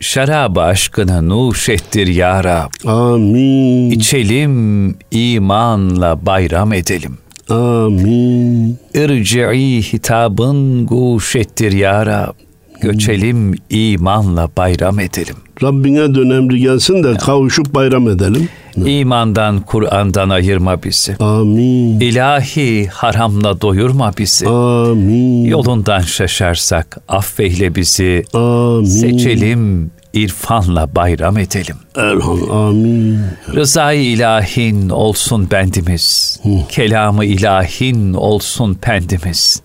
Şarabı 0.00 0.60
aşkına 0.60 1.22
nuş 1.22 1.68
ettir 1.68 2.06
ya 2.06 2.44
Rab. 2.44 2.88
Amin. 2.90 3.90
İçelim 3.90 4.96
imanla 5.10 6.26
bayram 6.26 6.72
edelim. 6.72 7.18
Amin. 7.48 8.78
İrci'i 8.94 9.82
hitabın 9.82 10.86
guş 10.86 11.36
ettir 11.36 11.72
ya 11.72 12.06
Rab. 12.06 12.47
Göçelim 12.80 13.54
imanla 13.70 14.48
bayram 14.56 15.00
edelim. 15.00 15.36
Rabbine 15.62 16.14
dönemli 16.14 16.60
gelsin 16.60 17.04
de 17.04 17.14
kavuşup 17.14 17.74
bayram 17.74 18.08
edelim. 18.08 18.48
İmandan, 18.76 19.60
Kur'an'dan 19.60 20.28
ayırma 20.28 20.82
bizi. 20.82 21.16
Amin. 21.20 22.00
İlahi 22.00 22.86
haramla 22.86 23.60
doyurma 23.60 24.12
bizi. 24.18 24.48
Amin. 24.48 25.44
Yolundan 25.44 26.00
şaşarsak 26.00 26.98
affeyle 27.08 27.74
bizi. 27.74 28.24
Amin. 28.34 28.84
Seçelim, 28.84 29.90
irfanla 30.12 30.94
bayram 30.94 31.38
edelim. 31.38 31.76
Elham, 31.96 32.50
amin. 32.50 33.18
Rızayı 33.54 34.02
ilahin 34.02 34.88
olsun 34.88 35.48
bendimiz. 35.50 36.38
Hı. 36.42 36.48
Kelamı 36.68 37.24
ilahin 37.24 38.14
olsun 38.14 38.74
pendimiz. 38.74 39.62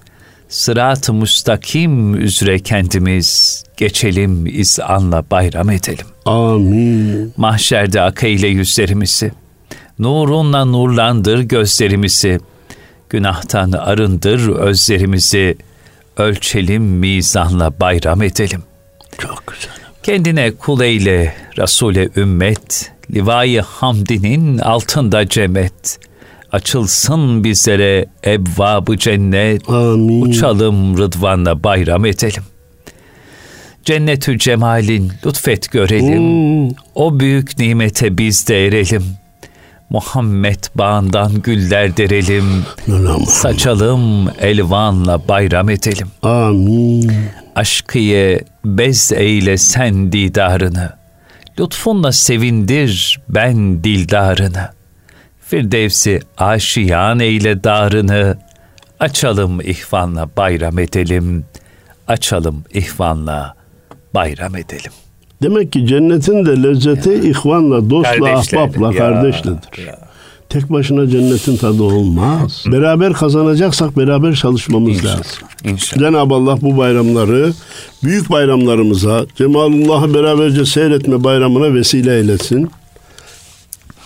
Sırat-ı 0.53 1.13
müstakim 1.13 2.15
üzere 2.15 2.59
kendimiz 2.59 3.63
geçelim 3.77 4.45
izanla 4.45 5.23
bayram 5.31 5.69
edelim. 5.69 6.05
Amin. 6.25 7.33
Mahşerde 7.37 8.01
akıyle 8.01 8.47
yüzlerimizi, 8.47 9.31
nurunla 9.99 10.65
nurlandır 10.65 11.39
gözlerimizi, 11.39 12.39
günahtan 13.09 13.71
arındır 13.71 14.49
özlerimizi, 14.49 15.57
ölçelim 16.17 16.83
mizanla 16.83 17.79
bayram 17.79 18.21
edelim. 18.21 18.63
Çok 19.17 19.43
güzel. 19.47 19.73
Kendine 20.03 20.51
kul 20.51 20.81
eyle 20.81 21.35
Resul'e 21.57 22.09
ümmet, 22.15 22.91
livayı 23.13 23.61
hamdinin 23.61 24.57
altında 24.57 25.29
cemet.'' 25.29 26.12
Açılsın 26.53 27.43
bizlere 27.43 28.05
ebvabı 28.25 28.97
cennet. 28.97 29.69
Amin. 29.69 30.21
Uçalım 30.21 30.97
rıdvanla 30.97 31.63
bayram 31.63 32.05
edelim. 32.05 32.43
Cennetü 33.83 34.39
cemalin 34.39 35.11
lütfet 35.25 35.71
görelim. 35.71 36.19
Hmm. 36.19 36.75
O 36.95 37.19
büyük 37.19 37.59
nimete 37.59 38.17
biz 38.17 38.47
de 38.47 38.67
erelim. 38.67 39.03
Muhammed 39.89 40.59
bağından 40.75 41.41
güller 41.41 41.97
derelim. 41.97 42.65
Saçalım 43.27 44.29
elvanla 44.39 45.27
bayram 45.27 45.69
edelim. 45.69 46.07
Amin. 46.23 47.11
Aşkıye 47.55 48.41
bez 48.65 49.11
eyle 49.11 49.57
sen 49.57 50.11
didarını. 50.11 50.89
Lütfunla 51.59 52.11
sevindir 52.11 53.19
ben 53.29 53.83
dildarını.'' 53.83 54.82
Firdevsi 55.47 56.19
aşiyan 56.37 57.19
eyle 57.19 57.63
darını, 57.63 58.37
açalım 58.99 59.61
ihvanla 59.61 60.29
bayram 60.37 60.79
edelim, 60.79 61.45
açalım 62.07 62.63
ihvanla 62.73 63.55
bayram 64.13 64.55
edelim. 64.55 64.91
Demek 65.43 65.71
ki 65.71 65.87
cennetin 65.87 66.45
de 66.45 66.63
lezzeti 66.63 67.09
ya. 67.09 67.15
ihvanla, 67.15 67.89
dostla, 67.89 68.29
ahbapla, 68.29 68.91
kardeşledir. 68.91 69.87
Ya. 69.87 69.99
Tek 70.49 70.69
başına 70.69 71.07
cennetin 71.07 71.57
tadı 71.57 71.83
olmaz. 71.83 72.63
Beraber 72.71 73.13
kazanacaksak 73.13 73.97
beraber 73.97 74.33
çalışmamız 74.35 74.89
İnşallah. 74.89 75.17
lazım. 75.17 75.47
İnşallah. 75.63 75.99
Cenab-ı 75.99 76.33
Allah 76.33 76.61
bu 76.61 76.77
bayramları 76.77 77.53
büyük 78.03 78.31
bayramlarımıza, 78.31 79.25
Cemalullah'ı 79.35 80.13
beraberce 80.13 80.65
seyretme 80.65 81.23
bayramına 81.23 81.73
vesile 81.73 82.17
eylesin. 82.17 82.71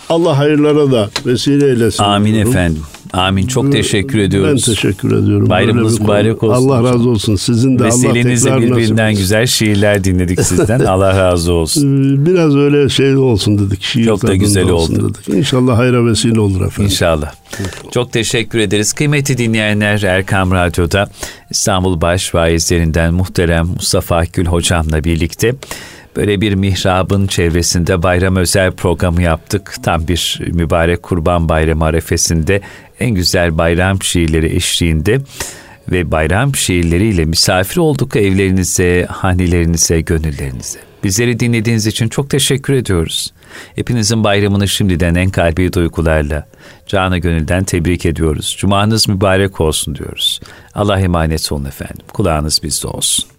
Allah 0.08 0.38
hayırlara 0.38 0.90
da 0.90 1.10
vesile 1.26 1.66
eylesin. 1.66 2.02
Amin 2.02 2.34
diyorum. 2.34 2.50
efendim. 2.50 2.82
Amin. 3.12 3.46
Çok 3.46 3.72
teşekkür 3.72 4.18
ediyoruz. 4.18 4.64
Ben 4.68 4.74
teşekkür 4.74 5.22
ediyorum. 5.22 5.50
Bayramınız 5.50 6.00
mübarek 6.00 6.42
olsun. 6.42 6.68
Allah 6.68 6.92
razı 6.92 7.08
olsun. 7.08 7.36
Sizin 7.36 7.78
de 7.78 7.84
Vesilenizle 7.84 8.52
Allah 8.52 8.60
birbirinden 8.60 9.14
güzel 9.14 9.46
şiirler 9.46 10.04
dinledik 10.04 10.40
sizden. 10.42 10.80
Allah 10.84 11.18
razı 11.18 11.52
olsun. 11.52 11.82
Ee, 11.82 12.26
biraz 12.26 12.56
öyle 12.56 12.88
şey 12.88 13.16
olsun 13.16 13.58
dedik. 13.58 13.82
Şiir 13.82 14.04
Çok 14.04 14.26
da 14.26 14.34
güzel 14.34 14.68
oldu. 14.68 15.14
Dedik. 15.14 15.28
İnşallah 15.38 15.78
hayra 15.78 16.06
vesile 16.06 16.40
olur 16.40 16.60
efendim. 16.60 16.84
İnşallah. 16.84 17.32
Çok 17.90 18.12
teşekkür 18.12 18.58
ederiz. 18.58 18.92
Kıymetli 18.92 19.38
dinleyenler 19.38 20.02
Erkam 20.02 20.52
Radyo'da 20.52 21.10
İstanbul 21.50 22.00
Baş 22.00 22.34
Vaizlerinden 22.34 23.14
muhterem 23.14 23.66
Mustafa 23.66 24.24
Gül 24.24 24.46
hocamla 24.46 25.04
birlikte 25.04 25.54
böyle 26.18 26.40
bir 26.40 26.54
mihrabın 26.54 27.26
çevresinde 27.26 28.02
bayram 28.02 28.36
özel 28.36 28.72
programı 28.72 29.22
yaptık. 29.22 29.74
Tam 29.82 30.08
bir 30.08 30.40
mübarek 30.52 31.02
kurban 31.02 31.48
bayramı 31.48 31.84
arefesinde 31.84 32.60
en 33.00 33.10
güzel 33.10 33.58
bayram 33.58 34.02
şiirleri 34.02 34.56
eşliğinde 34.56 35.18
ve 35.90 36.10
bayram 36.10 36.54
şiirleriyle 36.54 37.24
misafir 37.24 37.76
olduk 37.76 38.16
evlerinize, 38.16 39.06
hanelerinize, 39.10 40.00
gönüllerinize. 40.00 40.78
Bizleri 41.04 41.40
dinlediğiniz 41.40 41.86
için 41.86 42.08
çok 42.08 42.30
teşekkür 42.30 42.72
ediyoruz. 42.72 43.32
Hepinizin 43.74 44.24
bayramını 44.24 44.68
şimdiden 44.68 45.14
en 45.14 45.30
kalbi 45.30 45.72
duygularla, 45.72 46.48
canı 46.86 47.18
gönülden 47.18 47.64
tebrik 47.64 48.06
ediyoruz. 48.06 48.56
Cumanız 48.58 49.08
mübarek 49.08 49.60
olsun 49.60 49.94
diyoruz. 49.94 50.40
Allah 50.74 51.00
emanet 51.00 51.52
olun 51.52 51.64
efendim. 51.64 52.06
Kulağınız 52.12 52.60
bizde 52.62 52.88
olsun. 52.88 53.37